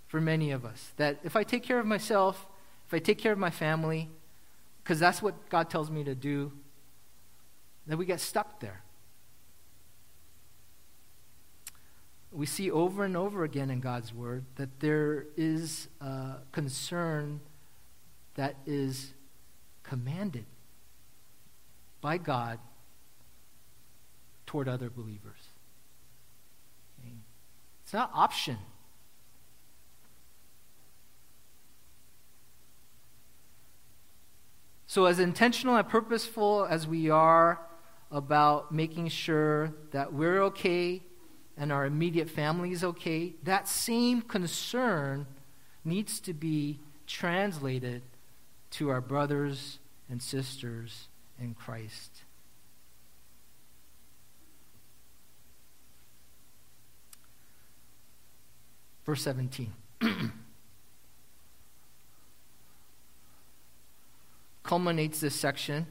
For 0.08 0.22
many 0.22 0.52
of 0.52 0.64
us. 0.66 0.94
That 0.98 1.20
if 1.24 1.36
I 1.36 1.44
take 1.44 1.64
care 1.64 1.80
of 1.80 1.86
myself, 1.86 2.48
if 2.88 2.94
I 2.94 3.00
take 3.00 3.18
care 3.18 3.32
of 3.32 3.40
my 3.40 3.50
family, 3.50 4.10
because 4.84 5.00
that's 5.00 5.22
what 5.22 5.50
God 5.50 5.70
tells 5.70 5.90
me 5.90 6.04
to 6.04 6.16
do, 6.16 6.52
then 7.88 7.98
we 7.98 8.06
get 8.06 8.20
stuck 8.20 8.60
there. 8.60 8.82
We 12.32 12.46
see 12.46 12.70
over 12.70 13.04
and 13.04 13.18
over 13.18 13.44
again 13.44 13.70
in 13.70 13.80
God's 13.80 14.14
Word 14.14 14.46
that 14.56 14.80
there 14.80 15.26
is 15.38 15.88
a 16.02 16.36
concern 16.52 17.40
that 18.36 18.56
is 18.66 19.14
commanded 19.84 20.46
by 22.02 22.18
God 22.18 22.60
toward 24.46 24.68
other 24.68 24.90
believers. 24.90 25.50
It's 27.84 27.94
not 27.94 28.12
option. 28.14 28.58
So, 34.96 35.08
as 35.08 35.20
intentional 35.20 35.76
and 35.76 35.86
purposeful 35.90 36.66
as 36.70 36.88
we 36.88 37.10
are 37.10 37.60
about 38.10 38.72
making 38.72 39.10
sure 39.10 39.74
that 39.92 40.14
we're 40.14 40.42
okay 40.44 41.04
and 41.58 41.70
our 41.74 41.86
immediate 41.86 42.30
family 42.30 42.72
is 42.72 42.82
okay, 42.82 43.36
that 43.44 43.68
same 43.68 44.22
concern 44.22 45.28
needs 45.84 46.22
to 46.22 46.34
be 46.34 46.80
translated 47.08 48.04
to 48.72 48.88
our 48.88 49.02
brothers 49.02 49.80
and 50.10 50.24
sisters 50.24 51.10
in 51.38 51.56
Christ. 51.56 52.22
Verse 59.06 59.24
17. 59.24 59.74
culminates 64.66 65.20
this 65.20 65.36
section. 65.36 65.88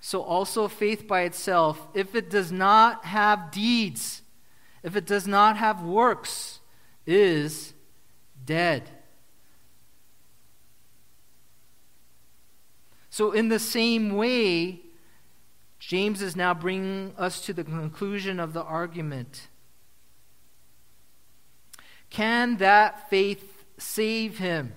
So, 0.00 0.22
also, 0.22 0.68
faith 0.68 1.08
by 1.08 1.22
itself, 1.22 1.88
if 1.94 2.14
it 2.14 2.28
does 2.28 2.52
not 2.52 3.06
have 3.06 3.50
deeds, 3.50 4.22
if 4.82 4.96
it 4.96 5.06
does 5.06 5.26
not 5.26 5.56
have 5.56 5.82
works, 5.82 6.60
is 7.06 7.72
dead. 8.44 8.90
So, 13.08 13.32
in 13.32 13.48
the 13.48 13.58
same 13.58 14.14
way, 14.14 14.80
James 15.78 16.20
is 16.20 16.34
now 16.34 16.52
bringing 16.52 17.14
us 17.16 17.40
to 17.42 17.52
the 17.52 17.64
conclusion 17.64 18.40
of 18.40 18.52
the 18.52 18.62
argument. 18.62 19.48
Can 22.10 22.58
that 22.58 23.08
faith 23.10 23.64
save 23.78 24.38
him? 24.38 24.72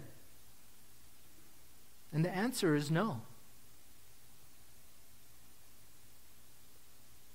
And 2.18 2.26
the 2.26 2.36
answer 2.36 2.74
is 2.74 2.90
no. 2.90 3.22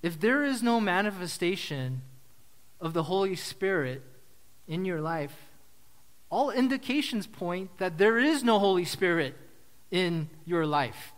If 0.01 0.19
there 0.19 0.43
is 0.43 0.61
no 0.61 0.81
manifestation 0.81 2.01
of 2.81 2.91
the 2.91 3.03
Holy 3.03 3.37
Spirit 3.37 4.03
in 4.67 4.83
your 4.83 4.99
life, 4.99 5.33
all 6.29 6.49
indications 6.49 7.25
point 7.25 7.77
that 7.77 7.97
there 7.97 8.17
is 8.17 8.43
no 8.43 8.59
Holy 8.59 8.83
Spirit 8.83 9.35
in 9.89 10.29
your 10.45 10.65
life. 10.65 11.13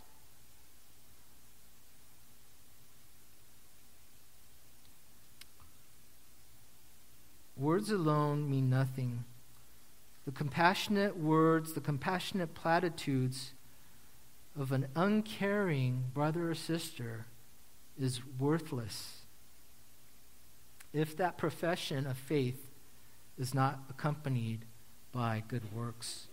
Words 7.56 7.90
alone 7.90 8.48
mean 8.48 8.70
nothing. 8.70 9.24
The 10.24 10.30
compassionate 10.30 11.16
words, 11.16 11.72
the 11.72 11.80
compassionate 11.80 12.54
platitudes 12.54 13.54
of 14.58 14.72
an 14.72 14.88
uncaring 14.94 16.04
brother 16.14 16.50
or 16.50 16.54
sister 16.54 17.26
is 17.98 18.20
worthless 18.38 19.22
if 20.92 21.16
that 21.16 21.36
profession 21.36 22.06
of 22.06 22.16
faith 22.16 22.70
is 23.38 23.52
not 23.52 23.80
accompanied 23.90 24.60
by 25.12 25.42
good 25.48 25.72
works. 25.74 26.28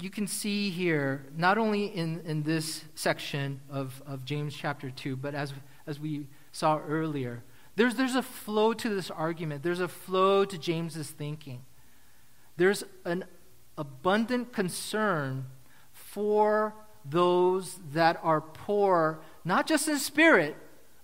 you 0.00 0.10
can 0.10 0.26
see 0.26 0.70
here, 0.70 1.26
not 1.36 1.58
only 1.58 1.86
in, 1.86 2.20
in 2.20 2.42
this 2.42 2.84
section 2.94 3.60
of, 3.68 4.00
of 4.06 4.24
James 4.24 4.54
chapter 4.54 4.90
2, 4.90 5.16
but 5.16 5.34
as, 5.34 5.52
as 5.86 5.98
we 5.98 6.26
saw 6.52 6.78
earlier, 6.78 7.42
there's, 7.78 7.94
there's 7.94 8.16
a 8.16 8.22
flow 8.22 8.72
to 8.72 8.88
this 8.88 9.08
argument. 9.08 9.62
There's 9.62 9.78
a 9.78 9.86
flow 9.86 10.44
to 10.44 10.58
James's 10.58 11.10
thinking. 11.10 11.62
There's 12.56 12.82
an 13.04 13.24
abundant 13.76 14.52
concern 14.52 15.46
for 15.92 16.74
those 17.04 17.78
that 17.92 18.18
are 18.20 18.40
poor, 18.40 19.20
not 19.44 19.68
just 19.68 19.86
in 19.86 20.00
spirit, 20.00 20.56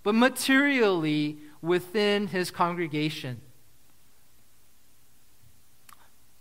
but 0.03 0.15
materially 0.15 1.37
within 1.61 2.27
his 2.27 2.51
congregation. 2.51 3.39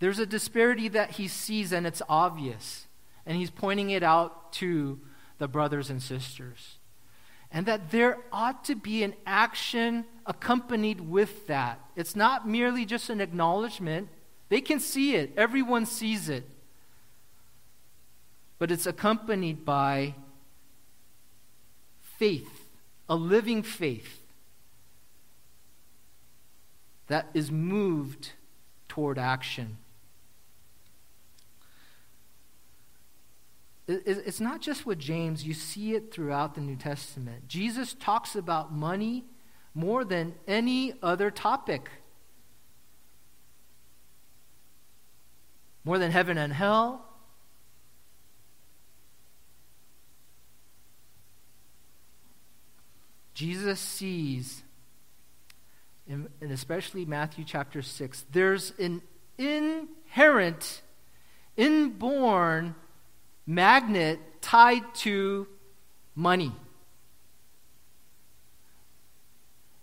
There's 0.00 0.18
a 0.18 0.26
disparity 0.26 0.88
that 0.88 1.12
he 1.12 1.28
sees, 1.28 1.70
and 1.70 1.86
it's 1.86 2.02
obvious. 2.08 2.88
And 3.24 3.36
he's 3.36 3.50
pointing 3.50 3.90
it 3.90 4.02
out 4.02 4.52
to 4.54 4.98
the 5.38 5.46
brothers 5.46 5.90
and 5.90 6.02
sisters. 6.02 6.78
And 7.54 7.66
that 7.66 7.92
there 7.92 8.18
ought 8.32 8.64
to 8.64 8.74
be 8.74 9.04
an 9.04 9.14
action 9.24 10.04
accompanied 10.26 11.00
with 11.00 11.46
that. 11.46 11.78
It's 11.94 12.16
not 12.16 12.48
merely 12.48 12.84
just 12.84 13.08
an 13.10 13.20
acknowledgement, 13.20 14.08
they 14.48 14.60
can 14.60 14.80
see 14.80 15.14
it, 15.14 15.32
everyone 15.36 15.86
sees 15.86 16.28
it. 16.28 16.44
But 18.58 18.72
it's 18.72 18.86
accompanied 18.86 19.64
by 19.64 20.14
faith, 22.18 22.68
a 23.08 23.14
living 23.14 23.62
faith 23.62 24.20
that 27.06 27.28
is 27.34 27.52
moved 27.52 28.32
toward 28.88 29.16
action. 29.16 29.76
It's 33.86 34.40
not 34.40 34.62
just 34.62 34.86
with 34.86 34.98
James, 34.98 35.44
you 35.44 35.52
see 35.52 35.94
it 35.94 36.12
throughout 36.12 36.54
the 36.54 36.62
New 36.62 36.76
Testament. 36.76 37.48
Jesus 37.48 37.92
talks 37.94 38.34
about 38.34 38.72
money 38.72 39.24
more 39.74 40.04
than 40.04 40.34
any 40.48 40.94
other 41.02 41.30
topic. 41.30 41.90
More 45.84 45.98
than 45.98 46.10
heaven 46.12 46.38
and 46.38 46.52
hell. 46.52 47.04
Jesus 53.34 53.80
sees, 53.80 54.62
and 56.08 56.28
especially 56.40 57.04
Matthew 57.04 57.44
chapter 57.44 57.82
6, 57.82 58.24
there's 58.30 58.72
an 58.78 59.02
inherent, 59.36 60.82
inborn 61.56 62.76
magnet 63.46 64.20
tied 64.40 64.94
to 64.94 65.46
money. 66.14 66.52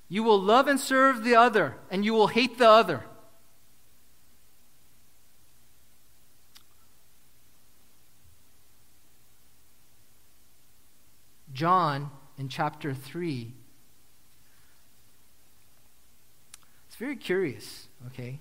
You 0.07 0.23
will 0.23 0.39
love 0.41 0.67
and 0.67 0.79
serve 0.79 1.23
the 1.23 1.35
other, 1.35 1.75
and 1.89 2.03
you 2.03 2.13
will 2.13 2.27
hate 2.27 2.57
the 2.57 2.69
other. 2.69 3.05
John 11.53 12.11
in 12.37 12.49
chapter 12.49 12.93
3. 12.93 13.53
It's 16.87 16.95
very 16.95 17.15
curious, 17.15 17.87
okay? 18.07 18.39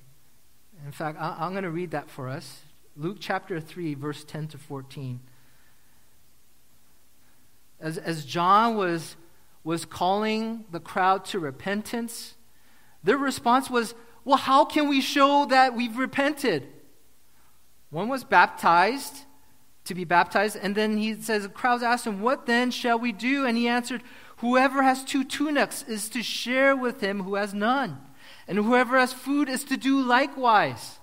In 0.84 0.92
fact, 0.92 1.18
I'm 1.20 1.52
going 1.52 1.64
to 1.64 1.70
read 1.70 1.90
that 1.90 2.10
for 2.10 2.28
us. 2.28 2.62
Luke 2.96 3.18
chapter 3.20 3.60
3, 3.60 3.94
verse 3.94 4.24
10 4.24 4.48
to 4.48 4.58
14. 4.58 5.20
As, 7.80 7.96
as 7.98 8.24
John 8.24 8.76
was, 8.76 9.16
was 9.64 9.84
calling 9.84 10.64
the 10.70 10.80
crowd 10.80 11.24
to 11.26 11.38
repentance, 11.38 12.34
their 13.02 13.16
response 13.16 13.70
was, 13.70 13.94
Well, 14.24 14.36
how 14.36 14.64
can 14.64 14.88
we 14.88 15.00
show 15.00 15.46
that 15.46 15.74
we've 15.74 15.96
repented? 15.96 16.66
One 17.90 18.08
was 18.08 18.22
baptized, 18.22 19.24
to 19.84 19.94
be 19.94 20.04
baptized, 20.04 20.56
and 20.56 20.74
then 20.74 20.98
he 20.98 21.20
says, 21.20 21.42
the 21.42 21.48
crowds 21.48 21.82
asked 21.82 22.06
him, 22.06 22.20
What 22.20 22.46
then 22.46 22.70
shall 22.70 22.98
we 22.98 23.12
do? 23.12 23.44
And 23.44 23.56
he 23.56 23.66
answered, 23.66 24.02
Whoever 24.38 24.82
has 24.82 25.04
two 25.04 25.24
tunics 25.24 25.82
is 25.82 26.08
to 26.10 26.22
share 26.22 26.76
with 26.76 27.00
him 27.00 27.24
who 27.24 27.34
has 27.34 27.52
none, 27.52 27.98
and 28.46 28.58
whoever 28.58 28.98
has 28.98 29.12
food 29.12 29.48
is 29.48 29.64
to 29.64 29.76
do 29.76 30.00
likewise. 30.00 30.99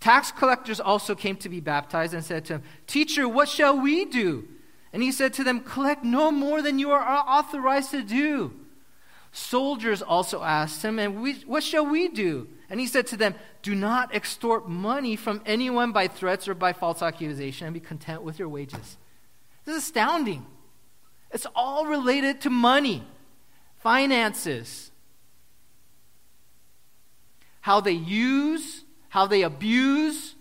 Tax 0.00 0.32
collectors 0.32 0.80
also 0.80 1.14
came 1.14 1.36
to 1.36 1.48
be 1.48 1.60
baptized 1.60 2.14
and 2.14 2.24
said 2.24 2.46
to 2.46 2.54
him, 2.54 2.62
Teacher, 2.86 3.28
what 3.28 3.48
shall 3.48 3.78
we 3.78 4.06
do? 4.06 4.48
And 4.92 5.02
he 5.02 5.12
said 5.12 5.34
to 5.34 5.44
them, 5.44 5.60
Collect 5.60 6.02
no 6.02 6.32
more 6.32 6.62
than 6.62 6.78
you 6.78 6.90
are 6.90 7.02
authorized 7.06 7.90
to 7.90 8.02
do. 8.02 8.52
Soldiers 9.30 10.02
also 10.02 10.42
asked 10.42 10.82
him, 10.82 10.98
And 10.98 11.20
we, 11.22 11.34
what 11.46 11.62
shall 11.62 11.86
we 11.86 12.08
do? 12.08 12.48
And 12.70 12.80
he 12.80 12.86
said 12.86 13.06
to 13.08 13.16
them, 13.16 13.34
Do 13.62 13.74
not 13.74 14.14
extort 14.14 14.68
money 14.68 15.16
from 15.16 15.42
anyone 15.44 15.92
by 15.92 16.08
threats 16.08 16.48
or 16.48 16.54
by 16.54 16.72
false 16.72 17.02
accusation, 17.02 17.66
and 17.66 17.74
be 17.74 17.80
content 17.80 18.22
with 18.22 18.38
your 18.38 18.48
wages. 18.48 18.96
This 19.64 19.76
is 19.76 19.82
astounding. 19.84 20.46
It's 21.30 21.46
all 21.54 21.86
related 21.86 22.40
to 22.40 22.50
money, 22.50 23.04
finances, 23.78 24.90
how 27.60 27.80
they 27.80 27.92
use 27.92 28.84
how 29.10 29.26
they 29.26 29.42
abuse. 29.42 30.36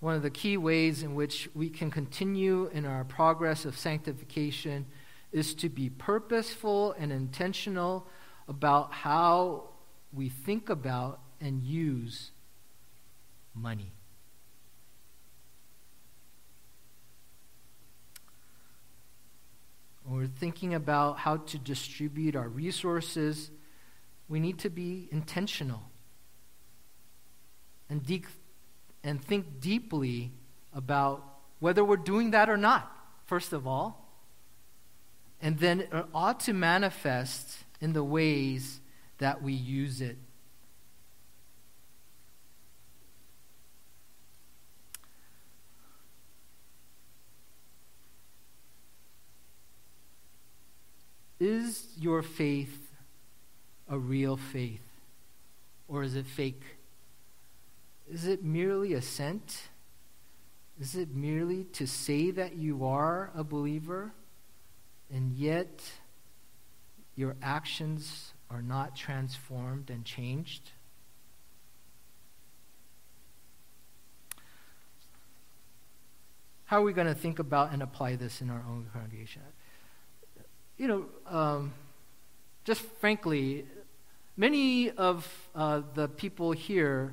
One 0.00 0.14
of 0.14 0.22
the 0.22 0.30
key 0.30 0.56
ways 0.56 1.02
in 1.02 1.14
which 1.14 1.48
we 1.54 1.70
can 1.70 1.90
continue 1.90 2.70
in 2.72 2.84
our 2.84 3.04
progress 3.04 3.64
of 3.64 3.76
sanctification 3.76 4.86
is 5.32 5.54
to 5.54 5.68
be 5.68 5.90
purposeful 5.90 6.92
and 6.92 7.10
intentional 7.10 8.06
about 8.46 8.92
how 8.92 9.70
we 10.12 10.28
think 10.28 10.68
about 10.68 11.20
and 11.40 11.62
use 11.64 12.32
money. 13.54 13.97
When 20.08 20.20
we're 20.20 20.26
thinking 20.26 20.72
about 20.72 21.18
how 21.18 21.36
to 21.36 21.58
distribute 21.58 22.34
our 22.34 22.48
resources, 22.48 23.50
we 24.26 24.40
need 24.40 24.58
to 24.60 24.70
be 24.70 25.06
intentional 25.12 25.82
and, 27.90 28.02
de- 28.06 28.24
and 29.04 29.22
think 29.22 29.60
deeply 29.60 30.32
about 30.72 31.22
whether 31.58 31.84
we're 31.84 31.96
doing 31.96 32.30
that 32.30 32.48
or 32.48 32.56
not, 32.56 32.90
first 33.26 33.52
of 33.52 33.66
all. 33.66 34.08
And 35.42 35.58
then 35.58 35.80
it 35.80 35.92
ought 36.14 36.40
to 36.40 36.54
manifest 36.54 37.58
in 37.78 37.92
the 37.92 38.02
ways 38.02 38.80
that 39.18 39.42
we 39.42 39.52
use 39.52 40.00
it. 40.00 40.16
Is 51.40 51.86
your 51.96 52.22
faith 52.22 52.92
a 53.88 53.98
real 53.98 54.36
faith? 54.36 54.82
Or 55.86 56.02
is 56.02 56.16
it 56.16 56.26
fake? 56.26 56.62
Is 58.10 58.26
it 58.26 58.42
merely 58.42 58.94
assent? 58.94 59.68
Is 60.80 60.94
it 60.94 61.14
merely 61.14 61.64
to 61.64 61.86
say 61.86 62.30
that 62.32 62.56
you 62.56 62.84
are 62.84 63.30
a 63.34 63.44
believer 63.44 64.12
and 65.12 65.32
yet 65.32 65.82
your 67.16 67.36
actions 67.42 68.32
are 68.50 68.62
not 68.62 68.94
transformed 68.96 69.90
and 69.90 70.04
changed? 70.04 70.70
How 76.66 76.80
are 76.80 76.84
we 76.84 76.92
going 76.92 77.06
to 77.06 77.14
think 77.14 77.38
about 77.38 77.72
and 77.72 77.82
apply 77.82 78.16
this 78.16 78.42
in 78.42 78.50
our 78.50 78.62
own 78.68 78.88
congregation? 78.92 79.42
You 80.78 80.86
know, 80.86 81.04
um, 81.26 81.72
just 82.64 82.80
frankly, 83.00 83.66
many 84.36 84.90
of 84.90 85.26
uh, 85.54 85.82
the 85.94 86.08
people 86.08 86.52
here 86.52 87.12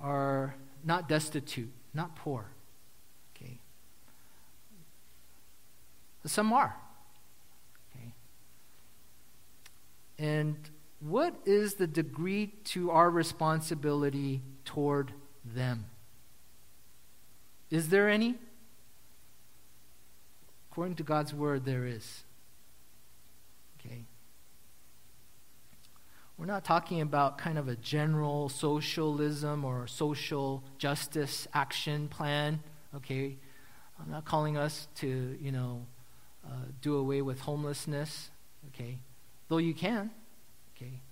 are 0.00 0.54
not 0.82 1.08
destitute, 1.08 1.70
not 1.92 2.16
poor. 2.16 2.46
Okay, 3.36 3.58
some 6.24 6.52
are. 6.52 6.74
Okay, 7.94 8.12
and 10.18 10.56
what 11.00 11.34
is 11.44 11.74
the 11.74 11.86
degree 11.86 12.46
to 12.64 12.90
our 12.90 13.10
responsibility 13.10 14.40
toward 14.64 15.12
them? 15.44 15.84
Is 17.70 17.90
there 17.90 18.08
any? 18.08 18.36
According 20.70 20.96
to 20.96 21.02
God's 21.02 21.34
word, 21.34 21.64
there 21.64 21.86
is. 21.86 22.24
We're 26.40 26.46
not 26.46 26.64
talking 26.64 27.02
about 27.02 27.36
kind 27.36 27.58
of 27.58 27.68
a 27.68 27.76
general 27.76 28.48
socialism 28.48 29.62
or 29.62 29.86
social 29.86 30.64
justice 30.78 31.46
action 31.52 32.08
plan, 32.08 32.60
okay? 32.96 33.36
I'm 34.00 34.10
not 34.10 34.24
calling 34.24 34.56
us 34.56 34.88
to, 34.96 35.36
you 35.38 35.52
know, 35.52 35.84
uh, 36.46 36.64
do 36.80 36.96
away 36.96 37.20
with 37.20 37.40
homelessness, 37.40 38.30
okay? 38.68 39.00
Though 39.48 39.58
you 39.58 39.74
can, 39.74 40.10
okay? 40.74 41.02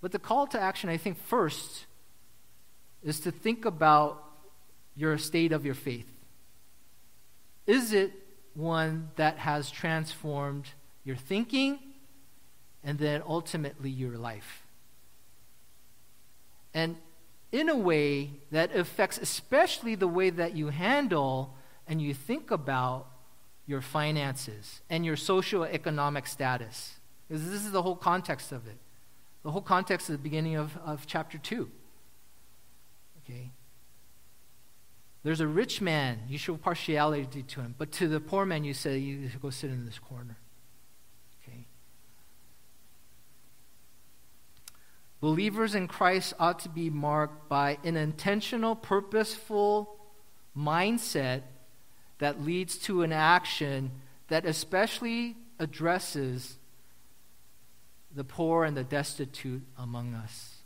But 0.00 0.12
the 0.12 0.20
call 0.20 0.46
to 0.46 0.60
action, 0.60 0.88
I 0.88 0.96
think, 0.96 1.18
first 1.18 1.86
is 3.02 3.18
to 3.18 3.32
think 3.32 3.64
about 3.64 4.22
your 4.94 5.18
state 5.18 5.50
of 5.50 5.66
your 5.66 5.74
faith. 5.74 6.06
Is 7.66 7.92
it 7.92 8.12
one 8.54 9.10
that 9.16 9.38
has 9.38 9.72
transformed 9.72 10.68
your 11.06 11.16
thinking 11.16 11.78
and 12.84 12.98
then 12.98 13.22
ultimately 13.26 13.88
your 13.88 14.18
life? 14.18 14.66
And 16.74 16.96
in 17.50 17.70
a 17.70 17.76
way 17.76 18.32
that 18.50 18.76
affects 18.76 19.16
especially 19.16 19.94
the 19.94 20.08
way 20.08 20.28
that 20.28 20.54
you 20.54 20.68
handle 20.68 21.54
and 21.88 22.02
you 22.02 22.12
think 22.12 22.50
about 22.50 23.06
your 23.66 23.80
finances 23.80 24.80
and 24.90 25.04
your 25.04 25.16
socio-economic 25.16 26.26
status. 26.26 26.96
Because 27.28 27.48
this 27.50 27.64
is 27.64 27.72
the 27.72 27.82
whole 27.82 27.96
context 27.96 28.52
of 28.52 28.66
it. 28.66 28.76
The 29.42 29.50
whole 29.50 29.62
context 29.62 30.08
of 30.08 30.14
the 30.14 30.22
beginning 30.22 30.56
of, 30.56 30.76
of 30.84 31.06
chapter 31.06 31.38
2. 31.38 31.68
Okay? 33.22 33.50
There's 35.22 35.40
a 35.40 35.46
rich 35.46 35.80
man, 35.80 36.20
you 36.28 36.38
show 36.38 36.56
partiality 36.56 37.42
to 37.42 37.60
him, 37.60 37.74
but 37.76 37.90
to 37.92 38.06
the 38.06 38.20
poor 38.20 38.44
man 38.46 38.62
you 38.62 38.74
say, 38.74 38.98
you 38.98 39.28
go 39.42 39.50
sit 39.50 39.70
in 39.70 39.84
this 39.84 39.98
corner. 39.98 40.36
Okay? 41.42 41.66
Believers 45.26 45.74
in 45.74 45.88
Christ 45.88 46.34
ought 46.38 46.60
to 46.60 46.68
be 46.68 46.88
marked 46.88 47.48
by 47.48 47.78
an 47.82 47.96
intentional, 47.96 48.76
purposeful 48.76 49.98
mindset 50.56 51.42
that 52.18 52.44
leads 52.44 52.78
to 52.78 53.02
an 53.02 53.12
action 53.12 53.90
that 54.28 54.46
especially 54.46 55.34
addresses 55.58 56.58
the 58.14 58.22
poor 58.22 58.62
and 58.62 58.76
the 58.76 58.84
destitute 58.84 59.64
among 59.76 60.14
us. 60.14 60.58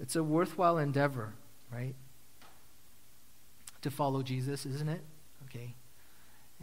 It's 0.00 0.16
a 0.16 0.24
worthwhile 0.24 0.78
endeavor, 0.78 1.34
right? 1.70 1.94
To 3.82 3.90
follow 3.90 4.22
Jesus, 4.22 4.64
isn't 4.64 4.88
it? 4.88 5.02
Okay. 5.44 5.74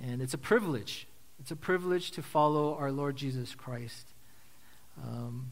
And 0.01 0.23
it's 0.23 0.33
a 0.33 0.39
privilege. 0.39 1.07
It's 1.39 1.51
a 1.51 1.55
privilege 1.55 2.09
to 2.13 2.23
follow 2.23 2.75
our 2.77 2.91
Lord 2.91 3.15
Jesus 3.15 3.53
Christ. 3.53 4.07
Um, 5.03 5.51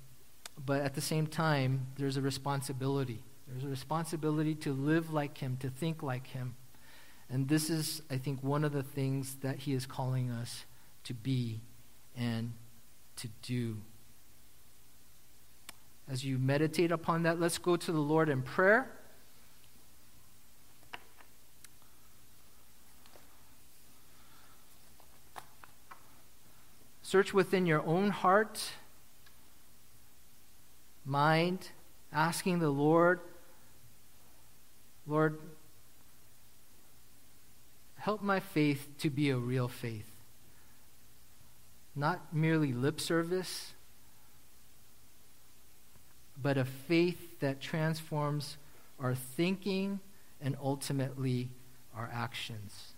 but 0.63 0.81
at 0.81 0.93
the 0.93 1.01
same 1.01 1.27
time, 1.27 1.87
there's 1.97 2.17
a 2.17 2.21
responsibility. 2.21 3.23
There's 3.47 3.63
a 3.63 3.67
responsibility 3.67 4.55
to 4.55 4.73
live 4.73 5.11
like 5.11 5.37
Him, 5.37 5.57
to 5.57 5.69
think 5.69 6.01
like 6.03 6.27
Him. 6.27 6.55
And 7.29 7.47
this 7.47 7.69
is, 7.69 8.01
I 8.09 8.17
think, 8.17 8.43
one 8.43 8.63
of 8.63 8.71
the 8.71 8.83
things 8.83 9.37
that 9.41 9.59
He 9.59 9.73
is 9.73 9.85
calling 9.85 10.29
us 10.29 10.65
to 11.03 11.13
be 11.13 11.61
and 12.15 12.53
to 13.17 13.27
do. 13.41 13.77
As 16.07 16.23
you 16.23 16.37
meditate 16.37 16.91
upon 16.91 17.23
that, 17.23 17.39
let's 17.39 17.57
go 17.57 17.75
to 17.75 17.91
the 17.91 17.99
Lord 17.99 18.29
in 18.29 18.43
prayer. 18.43 18.91
Search 27.01 27.33
within 27.33 27.65
your 27.65 27.85
own 27.85 28.09
heart, 28.09 28.61
mind, 31.05 31.69
asking 32.11 32.59
the 32.59 32.69
Lord, 32.69 33.19
Lord, 35.07 35.37
help 37.97 38.21
my 38.21 38.39
faith 38.39 38.87
to 38.99 39.09
be 39.09 39.29
a 39.29 39.37
real 39.37 39.67
faith. 39.67 40.09
Not 41.95 42.33
merely 42.33 42.73
lip 42.73 42.99
service, 42.99 43.73
but 46.41 46.57
a 46.57 46.65
faith 46.65 47.39
that 47.39 47.61
transforms 47.61 48.57
our 48.99 49.15
thinking 49.15 49.99
and 50.41 50.57
ultimately 50.61 51.49
our 51.95 52.09
actions. 52.11 52.93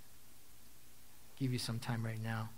Give 1.40 1.54
you 1.54 1.60
some 1.60 1.80
time 1.80 2.04
right 2.04 2.22
now. 2.22 2.50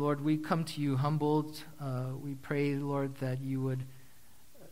Lord, 0.00 0.24
we 0.24 0.38
come 0.38 0.64
to 0.64 0.80
you 0.80 0.96
humbled. 0.96 1.62
Uh, 1.78 2.12
we 2.22 2.34
pray, 2.34 2.74
Lord, 2.74 3.16
that 3.16 3.42
you 3.42 3.60
would 3.60 3.84
uh, 4.58 4.64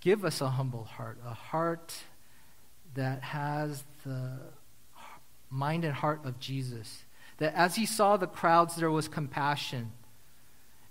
give 0.00 0.24
us 0.24 0.40
a 0.40 0.50
humble 0.50 0.82
heart, 0.82 1.18
a 1.24 1.32
heart 1.32 1.94
that 2.94 3.22
has 3.22 3.84
the 4.04 4.40
mind 5.50 5.84
and 5.84 5.94
heart 5.94 6.22
of 6.24 6.40
Jesus. 6.40 7.04
That 7.38 7.54
as 7.54 7.76
he 7.76 7.86
saw 7.86 8.16
the 8.16 8.26
crowds, 8.26 8.74
there 8.74 8.90
was 8.90 9.06
compassion. 9.06 9.92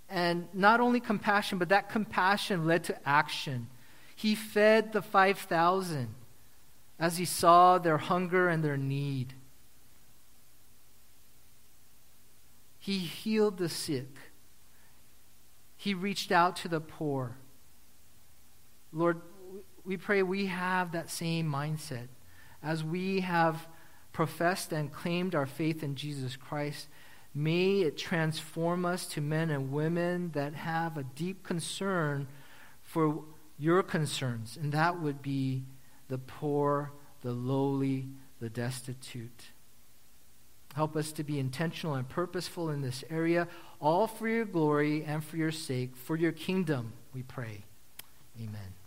And 0.08 0.48
not 0.54 0.80
only 0.80 0.98
compassion, 0.98 1.58
but 1.58 1.68
that 1.68 1.90
compassion 1.90 2.64
led 2.64 2.84
to 2.84 2.96
action. 3.06 3.66
He 4.14 4.34
fed 4.34 4.94
the 4.94 5.02
5,000 5.02 6.14
as 6.98 7.18
he 7.18 7.26
saw 7.26 7.76
their 7.76 7.98
hunger 7.98 8.48
and 8.48 8.64
their 8.64 8.78
need. 8.78 9.34
He 12.86 12.98
healed 12.98 13.58
the 13.58 13.68
sick. 13.68 14.16
He 15.76 15.92
reached 15.92 16.30
out 16.30 16.54
to 16.58 16.68
the 16.68 16.80
poor. 16.80 17.36
Lord, 18.92 19.22
we 19.84 19.96
pray 19.96 20.22
we 20.22 20.46
have 20.46 20.92
that 20.92 21.10
same 21.10 21.50
mindset 21.50 22.06
as 22.62 22.84
we 22.84 23.22
have 23.22 23.66
professed 24.12 24.70
and 24.70 24.92
claimed 24.92 25.34
our 25.34 25.46
faith 25.46 25.82
in 25.82 25.96
Jesus 25.96 26.36
Christ. 26.36 26.86
May 27.34 27.80
it 27.80 27.98
transform 27.98 28.84
us 28.84 29.06
to 29.08 29.20
men 29.20 29.50
and 29.50 29.72
women 29.72 30.30
that 30.34 30.54
have 30.54 30.96
a 30.96 31.02
deep 31.02 31.42
concern 31.42 32.28
for 32.82 33.24
your 33.58 33.82
concerns, 33.82 34.56
and 34.56 34.70
that 34.70 35.00
would 35.00 35.22
be 35.22 35.64
the 36.06 36.18
poor, 36.18 36.92
the 37.22 37.32
lowly, 37.32 38.06
the 38.38 38.48
destitute. 38.48 39.46
Help 40.76 40.94
us 40.94 41.10
to 41.10 41.24
be 41.24 41.38
intentional 41.38 41.94
and 41.94 42.06
purposeful 42.06 42.68
in 42.68 42.82
this 42.82 43.02
area, 43.08 43.48
all 43.80 44.06
for 44.06 44.28
your 44.28 44.44
glory 44.44 45.02
and 45.04 45.24
for 45.24 45.38
your 45.38 45.50
sake, 45.50 45.96
for 45.96 46.16
your 46.16 46.32
kingdom, 46.32 46.92
we 47.14 47.22
pray. 47.22 47.64
Amen. 48.38 48.85